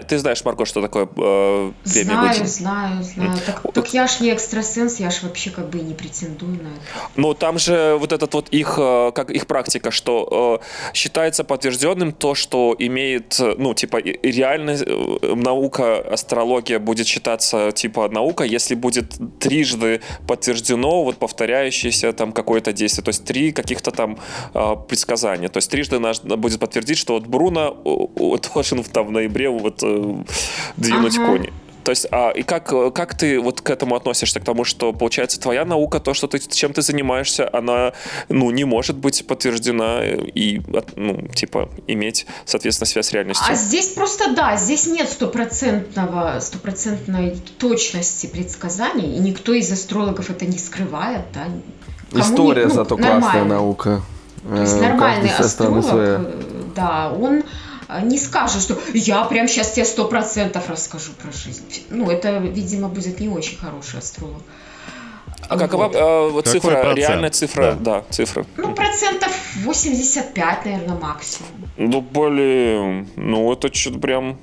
[0.08, 2.46] ты знаешь, Марго, что такое премия знаю, Гудини?
[2.46, 3.38] знаю, знаю.
[3.46, 6.68] Так, так я ж не экстрасенс, я ж вообще как бы и не претендую на
[6.68, 7.10] это.
[7.16, 10.60] Ну, там же вот этот вот их, как их практика, что
[10.94, 15.34] считается подтвержденным то, что имеет, ну, типа, и- и реально э,
[15.84, 23.04] наука, астрология будет считаться, типа, наука, если будет трижды подтверждено вот повторяющееся там какое-то действие,
[23.04, 24.18] то есть три каких-то там
[24.54, 25.48] э, предсказания.
[25.48, 27.76] То есть трижды наш будет подтвердить, что вот Бруно
[28.54, 30.14] должен в- там в ноябре вот э,
[30.76, 31.26] двинуть Ага.
[31.26, 31.52] кони.
[31.84, 34.92] То есть, а, и как, э, как ты вот к этому относишься, к тому, что,
[34.92, 37.92] получается, твоя наука, то, что ты, чем ты занимаешься, она,
[38.28, 43.46] ну, не может быть подтверждена и, от- ну, типа, иметь, соответственно, связь с реальностью?
[43.48, 50.46] А здесь просто да, здесь нет стопроцентного, стопроцентной точности предсказаний, и никто из астрологов это
[50.46, 51.46] не скрывает, да.
[52.10, 53.48] Кому История не- ну, зато классная нормальный.
[53.48, 54.02] наука.
[54.48, 56.20] То есть Э, нормальный астролог, своя.
[56.20, 56.40] э,
[56.76, 57.42] да, он э,
[58.02, 61.64] не скажет, что я прям сейчас тебе сто процентов расскажу про жизнь.
[61.90, 64.42] Ну, это, видимо, будет не очень хороший астролог.
[65.48, 66.32] А какова Вот.
[66.32, 66.96] вот Какой цифра, процент?
[66.98, 68.00] реальная цифра, Да.
[68.00, 68.46] да, цифра?
[68.56, 69.30] Ну, процентов
[69.64, 71.48] 85, наверное, максимум.
[71.76, 74.38] Ну, блин, ну, это что-то прям...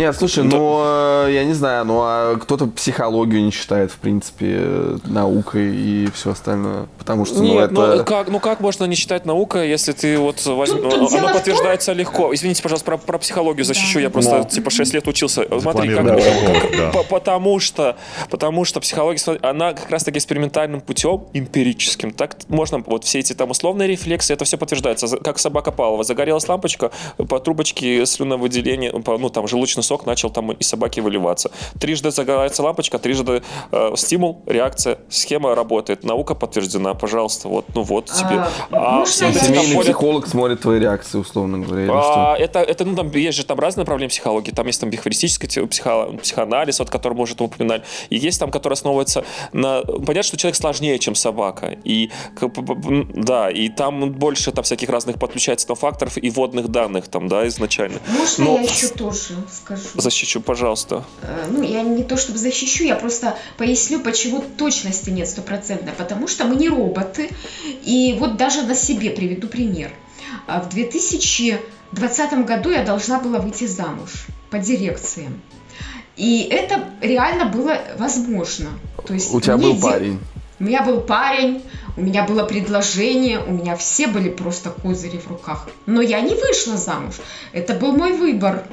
[0.00, 0.56] Нет, слушай, Да.
[0.56, 0.80] ну,
[1.26, 6.08] э, я не знаю, ну, а кто-то психологию не считает, в принципе, э, наукой и
[6.14, 6.86] все остальное.
[6.98, 7.96] Потому что, ну, Нет, это...
[7.98, 11.26] ну как, ну как можно не считать наука, если ты вот возьм- Тут- тут оно
[11.26, 12.34] том- подтверждается легко.
[12.34, 13.94] Извините, пожалуйста, про, про психологию защищу.
[13.94, 14.00] Да.
[14.00, 14.44] Я просто Ну.
[14.44, 15.44] типа 6 лет учился.
[15.60, 16.90] Смотри, как, как- да.
[16.92, 17.96] по- потому что
[18.30, 22.12] потому что психология, смотри, она как раз таки экспериментальным путем, эмпирическим.
[22.12, 25.08] Так можно вот все эти там условные рефлексы, это все подтверждается.
[25.18, 26.90] Как собака Павлова, загорелась лампочка,
[27.28, 31.50] по трубочке слюновыделение, по- ну там желудочный сок начал там из собаки выливаться.
[31.80, 38.06] Трижды загорается лампочка, трижды э, стимул, реакция, схема работает, наука подтверждена, пожалуйста, вот, ну вот
[38.06, 38.44] тебе.
[38.70, 42.60] А, все я- эти там Семейный более- психолог смотрит твои реакции, условно говоря, а, это,
[42.60, 44.52] это, ну, там есть же там разные направления психологии.
[44.52, 47.82] Там есть там бихевристический психо- психоанализ, вот, который мы уже там упоминали.
[48.10, 49.80] И есть там, который основывается на...
[49.82, 51.76] Понятно, что человек сложнее, чем собака.
[51.84, 52.10] И,
[53.14, 57.46] да, и там больше там всяких разных подключается там факторов и вводных данных там, да,
[57.48, 57.98] изначально.
[58.18, 59.69] Можно Но- я еще тоже скажу?
[59.94, 61.04] Защищу, пожалуйста.
[61.22, 65.92] Э, Ну, я не то чтобы защищу, я просто поясню, почему точности нет стопроцентной.
[65.92, 67.28] Потому что мы не роботы.
[67.84, 69.90] И вот даже на себе приведу пример.
[70.46, 75.40] А В 2020 году я должна была выйти замуж по дирекциям.
[76.16, 78.66] И это реально было возможно.
[79.06, 80.18] То есть У тебя был де- парень.
[80.58, 81.62] У меня был парень,
[81.96, 85.68] у меня было предложение, у меня все были просто козыри в руках.
[85.86, 87.14] Но я не вышла замуж.
[87.54, 88.64] Это был мой выбор,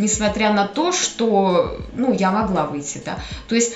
[0.00, 3.18] несмотря на то, что, ну, я могла выйти, да.
[3.48, 3.74] То есть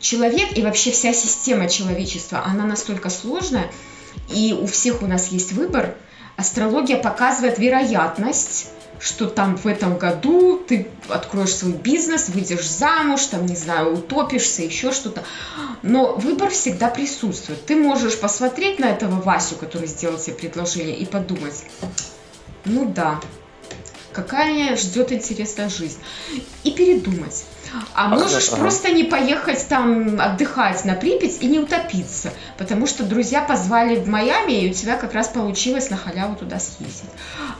[0.00, 3.70] человек и вообще вся система человечества, она настолько сложная,
[4.28, 5.94] и у всех у нас есть выбор.
[6.36, 8.68] Астрология показывает вероятность
[9.00, 14.62] что там в этом году ты откроешь свой бизнес, выйдешь замуж, там, не знаю, утопишься,
[14.62, 15.22] еще что-то.
[15.82, 17.64] Но выбор всегда присутствует.
[17.64, 21.64] Ты можешь посмотреть на этого Васю, который сделал тебе предложение, и подумать,
[22.64, 23.20] ну да,
[24.12, 25.98] какая ждет интересная жизнь.
[26.64, 27.44] И передумать.
[27.94, 28.56] А можешь ага.
[28.56, 34.08] просто не поехать там отдыхать на Припять и не утопиться, потому что друзья позвали в
[34.08, 37.10] Майами, и у тебя как раз получилось на халяву туда съездить.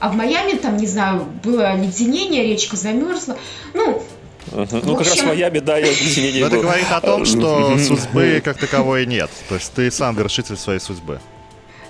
[0.00, 3.36] А в Майами там, не знаю, было леденение, речка замерзла.
[3.74, 4.02] Ну,
[4.50, 4.80] Uh-huh.
[4.82, 4.96] Ну, общем...
[4.96, 8.56] как раз в Майами, да, я объединение Но это говорит о том, что судьбы как
[8.56, 9.30] таковой нет.
[9.50, 11.20] То есть ты сам вершитель своей судьбы.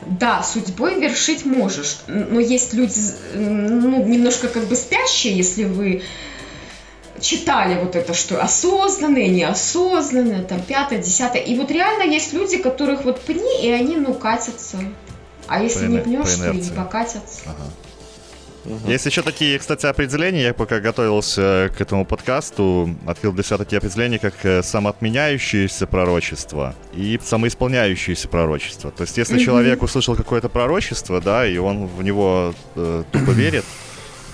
[0.07, 3.01] Да, судьбой вершить можешь, но есть люди,
[3.35, 6.03] ну, немножко как бы спящие, если вы
[7.21, 11.43] читали вот это, что осознанные, неосознанные, там, пятое, десятое.
[11.43, 14.79] И вот реально есть люди, которых вот пни, и они, ну, катятся.
[15.49, 17.41] А если по не пнешь, то и не покатятся.
[17.47, 17.65] Ага.
[18.65, 18.91] Угу.
[18.91, 20.43] Есть еще такие, кстати, определения.
[20.43, 26.75] Я пока готовился к этому подкасту, открыл для себя такие определения, как э, самоотменяющееся пророчество
[26.93, 28.91] и самоисполняющееся пророчество.
[28.91, 29.45] То есть, если угу.
[29.45, 33.65] человек услышал какое-то пророчество, да, и он в него э, тупо верит,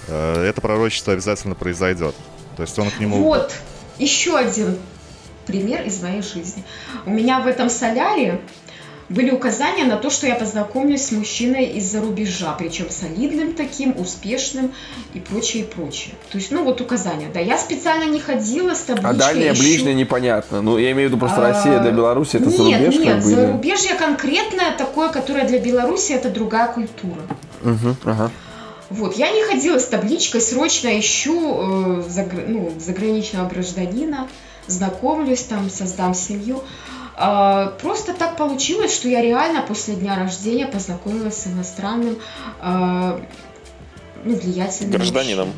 [0.08, 2.14] э, это пророчество обязательно произойдет.
[2.56, 3.22] То есть он к нему...
[3.22, 3.52] Вот,
[3.98, 4.78] еще один
[5.46, 6.64] пример из моей жизни.
[7.06, 8.40] У меня в этом соляре
[9.08, 14.72] были указания на то, что я познакомлюсь с мужчиной из-за рубежа, причем солидным таким, успешным
[15.12, 16.14] и прочее, и прочее.
[16.30, 17.28] То есть, ну вот указания.
[17.32, 19.10] Да, я специально не ходила с табличкой.
[19.10, 19.62] А дальнее, ищу...
[19.62, 20.62] ближнее непонятно.
[20.62, 21.52] Ну, я имею в виду просто а...
[21.52, 22.94] Россия для Беларуси, это нет, зарубеж?
[22.94, 27.20] Нет, нет, зарубежье конкретное такое, которое для Беларуси это другая культура.
[27.62, 28.30] Угу, ага.
[28.90, 32.44] Вот, я не ходила с табличкой, срочно ищу э, загр...
[32.46, 34.28] ну, заграничного гражданина,
[34.66, 36.58] знакомлюсь там, создам семью.
[36.58, 42.18] Э, просто так получилось, что я реально после дня рождения познакомилась с иностранным
[42.60, 43.20] э,
[44.24, 45.52] ну, влиятельным гражданином.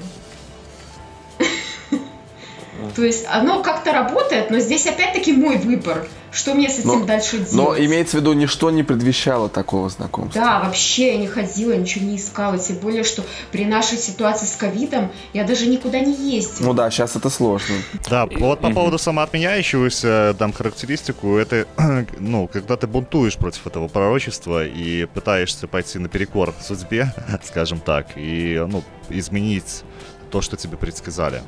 [2.94, 6.06] То есть оно как-то работает, но здесь опять-таки мой выбор.
[6.36, 7.52] Что мне с этим но, дальше делать?
[7.52, 10.42] Но имеется в виду, ничто не предвещало такого знакомства.
[10.42, 12.58] Да, вообще я не ходила, ничего не искала.
[12.58, 16.66] Тем более, что при нашей ситуации с ковидом я даже никуда не ездила.
[16.66, 17.76] Ну да, сейчас это сложно.
[18.10, 21.38] Да, вот по поводу самоотменяющегося дам характеристику.
[21.38, 21.66] Это,
[22.18, 27.14] ну, когда ты бунтуешь против этого пророчества и пытаешься пойти наперекор судьбе,
[27.44, 29.84] скажем так, и, ну, изменить
[30.30, 31.40] то, что тебе предсказали.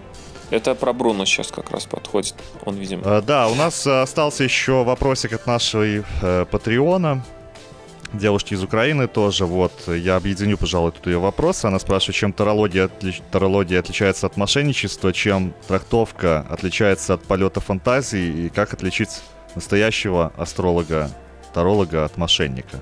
[0.50, 2.34] Это про Бруно сейчас как раз подходит.
[2.64, 3.02] Он, видимо.
[3.04, 7.22] А, да, у нас остался еще вопросик от нашего э, Патреона.
[8.14, 11.66] Девушки из Украины тоже, вот, я объединю, пожалуй, тут ее вопрос.
[11.66, 13.14] Она спрашивает, чем тарология, отли...
[13.30, 19.20] тарология отличается от мошенничества, чем трактовка отличается от полета фантазии, и как отличить
[19.54, 21.10] настоящего астролога,
[21.52, 22.80] таролога от мошенника.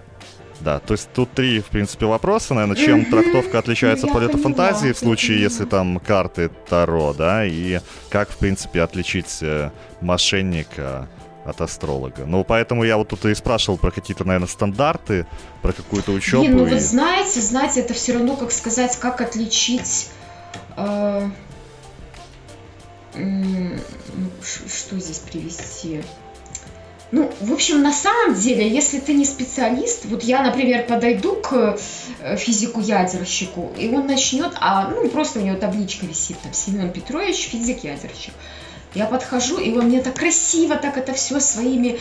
[0.60, 4.92] Да, то есть тут три, в принципе, вопроса, наверное, чем трактовка отличается от полета фантазии
[4.92, 11.08] в случае, если там карты Таро, да, и как, в принципе, отличить э, мошенника
[11.44, 12.24] от астролога.
[12.26, 15.26] Ну, поэтому я вот тут и спрашивал про какие-то, наверное, стандарты,
[15.62, 16.44] про какую-то учебу.
[16.44, 16.70] Блин, ну и...
[16.70, 20.08] вы знаете, знаете, это все равно, как сказать, как отличить...
[20.76, 21.28] Э,
[23.14, 23.78] э,
[24.42, 26.02] что здесь привести?
[27.12, 31.78] Ну, в общем, на самом деле, если ты не специалист, вот я, например, подойду к
[32.20, 37.48] э, физику-ядерщику, и он начнет, а, ну, просто у него табличка висит, там, Семен Петрович,
[37.48, 38.34] физик-ядерщик.
[38.94, 41.98] Я подхожу, и он мне так красиво, так это все своими,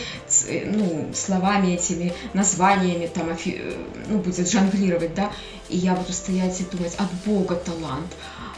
[0.48, 3.74] э, ну, словами этими, названиями, там, э,
[4.08, 5.30] ну, будет жонглировать, да,
[5.68, 8.12] и я буду стоять и думать, от Бога талант.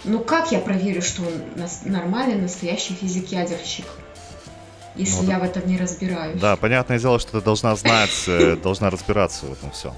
[0.05, 3.85] Ну, как я проверю, что он нормальный, настоящий физик-ядерщик?
[4.99, 6.41] Если ну, я в этом не разбираюсь.
[6.41, 9.95] Да, понятное дело, что ты должна знать, э, должна разбираться в этом всем.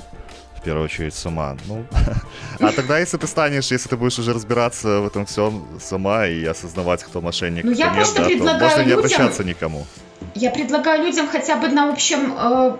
[0.56, 1.56] В первую очередь сама.
[1.66, 1.86] Ну,
[2.60, 6.44] а тогда, если ты станешь, если ты будешь уже разбираться в этом всем сама и
[6.44, 9.86] осознавать, кто мошенник, ну, я нет, просто да, предлагаю можно не обращаться никому.
[10.34, 12.76] Я предлагаю людям хотя бы на общем, э,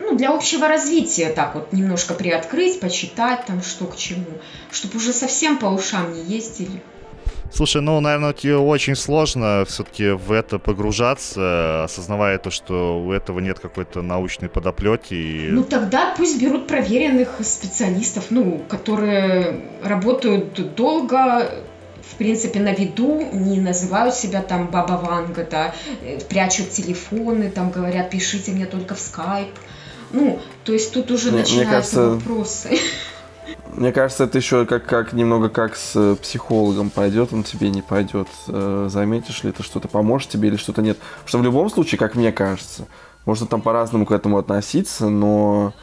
[0.00, 4.24] ну, для общего развития так вот немножко приоткрыть, почитать там что к чему,
[4.72, 6.82] чтобы уже совсем по ушам не ездили.
[7.52, 13.40] Слушай, ну, наверное, тебе очень сложно все-таки в это погружаться, осознавая то, что у этого
[13.40, 15.14] нет какой-то научной подоплеки.
[15.14, 15.48] И...
[15.50, 21.50] Ну, тогда пусть берут проверенных специалистов, ну, которые работают долго,
[22.02, 27.70] в принципе, на виду, не называют себя там Баба Ванга, да, э, прячут телефоны, там
[27.70, 29.50] говорят, пишите мне только в скайп.
[30.12, 32.78] Ну, то есть тут уже мне, начинаются мне кажется, вопросы.
[33.74, 37.82] Мне кажется, это еще как, как немного как с э, психологом пойдет, он тебе не
[37.82, 38.28] пойдет.
[38.48, 40.98] Э, заметишь ли это что-то поможет тебе или что-то нет.
[40.98, 42.86] Потому что в любом случае, как мне кажется,
[43.24, 45.74] можно там по-разному к этому относиться, но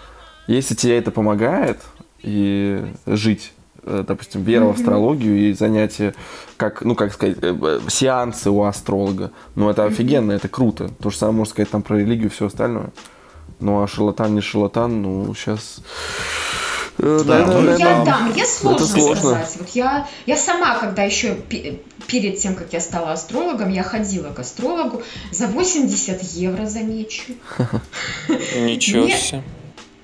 [0.47, 1.79] если тебе это помогает
[2.21, 3.53] и жить
[3.83, 6.15] э, допустим, вера в астрологию и занятия,
[6.57, 7.37] как, ну, как сказать,
[7.87, 9.31] сеансы у астролога.
[9.55, 10.89] Ну, это офигенно, это круто.
[11.01, 12.91] То же самое можно сказать там про религию и все остальное.
[13.59, 15.81] Ну, а шарлатан не шарлатан, ну, сейчас...
[16.97, 19.55] Да, да, ну, да, я, да, мне сложно, сложно сказать.
[19.59, 21.35] Вот я, я сама, когда еще
[22.07, 25.01] перед тем, как я стала астрологом, я ходила к астрологу
[25.31, 27.33] за 80 евро, замечу.
[28.29, 29.43] Ничего себе.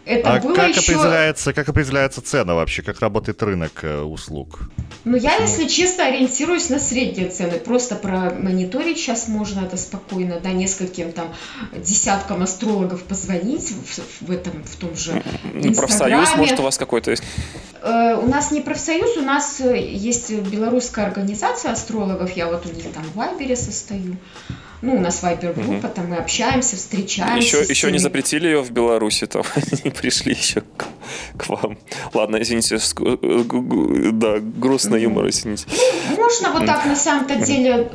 [0.09, 0.93] Это а было как, еще...
[0.93, 2.81] определяется, как определяется цена вообще?
[2.81, 4.61] Как работает рынок э, услуг?
[5.05, 7.59] Ну, я, если честно, ориентируюсь на средние цены.
[7.59, 11.31] Просто промониторить сейчас можно это спокойно, да, нескольким там
[11.75, 15.11] десяткам астрологов позвонить в, в этом, в том же
[15.53, 15.75] Инстаграме.
[15.75, 17.23] Профсоюз, может, у вас какой-то есть?
[17.83, 22.31] Э, у нас не профсоюз, у нас э, есть белорусская организация астрологов.
[22.31, 24.17] Я вот у них там в Вайбере состою.
[24.81, 25.93] Ну, у нас вайбер-группа, угу.
[25.93, 27.57] там мы общаемся, встречаемся.
[27.57, 30.85] Еще, еще не запретили ее в Беларуси, там они пришли еще к,
[31.37, 31.77] к вам.
[32.13, 35.65] Ладно, извините, э, да, грустный юмор, извините.
[36.11, 37.91] Ну, можно вот так на самом-то деле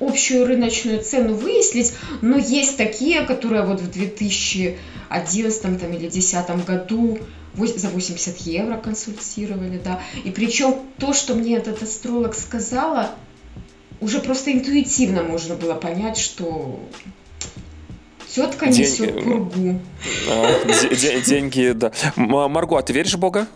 [0.00, 1.92] общую рыночную цену выяснить,
[2.22, 7.18] но есть такие, которые вот в 2011 там, или 2010 году
[7.56, 10.00] за 80 евро консультировали, да.
[10.24, 13.10] И причем то, что мне этот астролог сказала,
[14.00, 16.80] уже просто интуитивно можно было понять, что
[18.34, 18.80] тетка День...
[18.80, 19.80] несет пургу.
[20.28, 20.64] А,
[21.26, 21.92] деньги, да.
[22.16, 23.46] Марго, а ты веришь в Бога?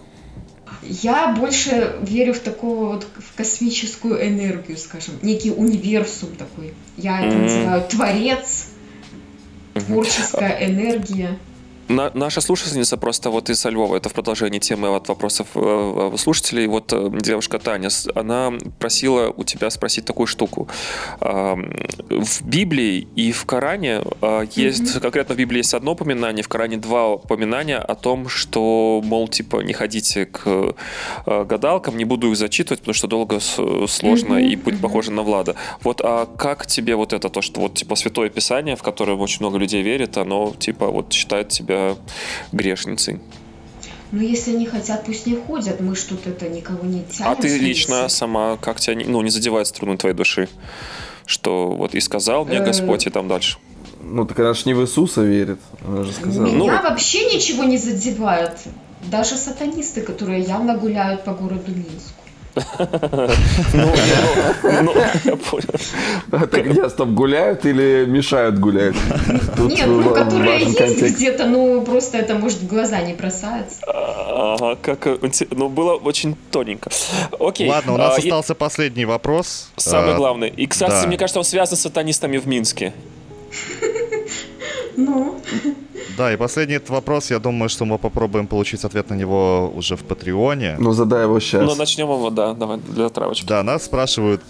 [0.82, 6.74] Я больше верю в такого вот в космическую энергию, скажем, некий универсум такой.
[6.98, 8.66] Я это называю творец,
[9.74, 11.38] творческая энергия.
[11.88, 16.16] На, наша слушательница просто вот из Львова, это в продолжении темы от вопросов э, э,
[16.16, 20.68] слушателей, вот э, девушка Таня, она просила у тебя спросить такую штуку.
[21.20, 24.02] В Библии и в Коране
[24.54, 25.00] есть, mm-hmm.
[25.00, 29.62] конкретно в Библии есть одно упоминание, в Коране два упоминания о том, что, мол, типа,
[29.62, 30.74] не ходите к
[31.26, 34.48] гадалкам, не буду их зачитывать, потому что долго, сложно mm-hmm.
[34.48, 35.56] и будет похоже на Влада.
[35.82, 39.40] Вот, а как тебе вот это, то, что вот, типа, Святое Писание, в которое очень
[39.40, 41.96] много людей верит, оно, типа, вот считает тебя себя
[42.52, 43.20] грешницей.
[44.12, 45.80] Ну, если они хотят, пусть не ходят.
[45.80, 47.32] Мы что то это никого не тянем.
[47.32, 50.48] А ты лично сама, как тебя, ну, не задевает струны твоей души?
[51.26, 53.58] Что вот и сказал мне э, Господь, и там дальше.
[54.02, 55.58] Ну, так она же не в Иисуса верит.
[55.86, 56.46] Она же сказала.
[56.46, 58.52] Меня ну, вообще ничего не задевает.
[59.10, 62.23] Даже сатанисты, которые явно гуляют по городу Минску.
[62.54, 63.92] Ну,
[64.82, 64.94] ну,
[65.24, 65.68] я понял.
[66.30, 68.94] А так где, стоп, гуляют или мешают гулять?
[69.58, 73.78] Нет, ну, которые есть где-то, ну, просто это, может, в глаза не бросается.
[73.86, 75.06] Ага, как,
[75.50, 76.90] ну, было очень тоненько.
[77.38, 77.68] Окей.
[77.68, 79.70] Ладно, у нас а, остался последний вопрос.
[79.76, 80.48] Самый а, главный.
[80.48, 82.92] И, кстати, мне кажется, он связан с сатанистами в Минске.
[84.96, 85.40] Ну.
[86.16, 89.96] Да, и последний этот вопрос, я думаю, что мы попробуем получить ответ на него уже
[89.96, 90.76] в Патреоне.
[90.78, 91.64] Ну, задай его сейчас.
[91.64, 93.46] Ну, начнем его, да, давай, для травочки.
[93.46, 94.40] Да, нас спрашивают,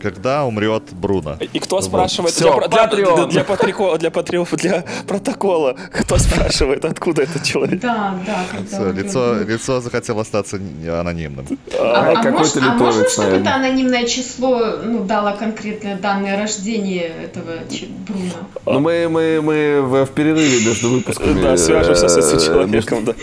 [0.00, 1.36] когда умрет Бруно.
[1.52, 1.84] И кто вот.
[1.84, 2.34] спрашивает?
[2.34, 5.76] Все, для, для, для, для, патрико, для, патрио, для протокола.
[5.92, 7.80] Кто спрашивает, откуда этот человек?
[7.80, 8.44] Да, да.
[8.66, 11.46] Все, лицо, лицо захотело остаться анонимным.
[11.78, 17.12] А, а, а, может, а можно, чтобы это анонимное число ну, дало конкретные данные рождения
[17.22, 17.58] этого
[18.06, 18.48] Бруно?
[18.66, 21.40] Ну, мы, мы, мы в, в перерыве между выпусками.
[21.40, 23.14] Да, свяжемся с этим человеком, да.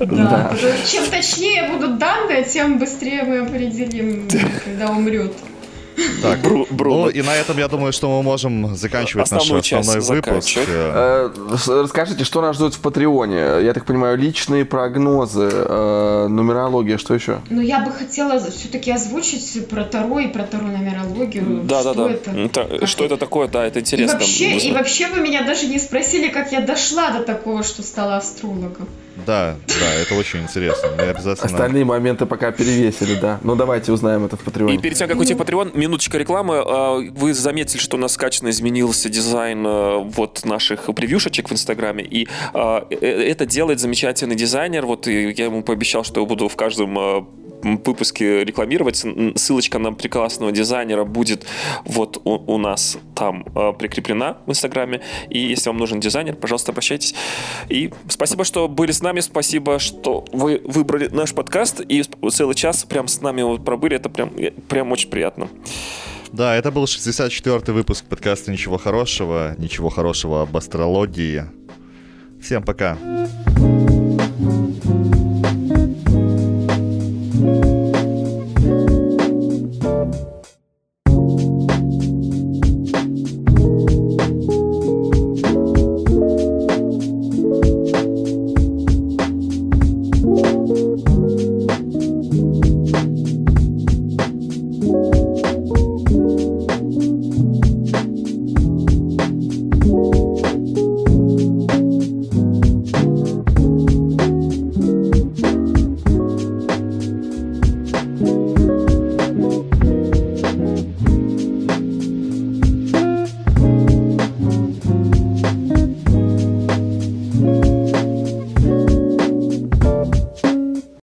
[0.00, 0.52] Да,
[0.86, 4.28] чем точнее будут данные, тем быстрее мы определим,
[4.64, 5.32] когда умрет.
[6.22, 6.94] Так, Бру, Бру.
[6.94, 10.58] Ну и на этом, я думаю, что мы можем заканчивать Основную наш основной выпуск.
[10.68, 11.30] Э,
[11.66, 13.64] расскажите, что нас ждет в Патреоне?
[13.64, 17.40] Я так понимаю, личные прогнозы, э, нумерология, что еще?
[17.50, 21.62] Ну, я бы хотела все-таки озвучить про Таро и про Таро нумерологию.
[21.64, 22.10] Да, да, да.
[22.10, 23.48] Это, что это такое?
[23.48, 24.16] Да, это интересно.
[24.16, 27.82] И вообще, и вообще вы меня даже не спросили, как я дошла до такого, что
[27.82, 28.88] стала астрологом.
[29.26, 30.90] Да, да, это очень интересно.
[30.96, 31.46] Мы обязательно...
[31.46, 33.38] Остальные моменты пока перевесили, да.
[33.42, 34.74] Ну, давайте узнаем это в Патреоне.
[34.74, 36.62] И перед тем, как уйти в Патреон, минуточка рекламы.
[36.64, 42.04] А, вы заметили, что у нас скачанно изменился дизайн а, вот наших превьюшечек в Инстаграме.
[42.04, 44.86] И а, э, это делает замечательный дизайнер.
[44.86, 49.04] Вот я ему пообещал, что я буду в каждом выпуске рекламировать.
[49.36, 51.46] Ссылочка на прекрасного дизайнера будет
[51.84, 55.02] вот у, у нас там э, прикреплена в Инстаграме.
[55.30, 57.14] И если вам нужен дизайнер, пожалуйста, обращайтесь.
[57.68, 59.20] И спасибо, что были с нами.
[59.20, 63.96] Спасибо, что вы выбрали наш подкаст и целый час прям с нами вот пробыли.
[63.96, 64.30] Это прям,
[64.68, 65.48] прям очень приятно.
[66.32, 69.54] Да, это был 64-й выпуск подкаста «Ничего хорошего».
[69.58, 71.44] Ничего хорошего об астрологии.
[72.40, 72.96] Всем пока.
[73.44, 73.71] Пока.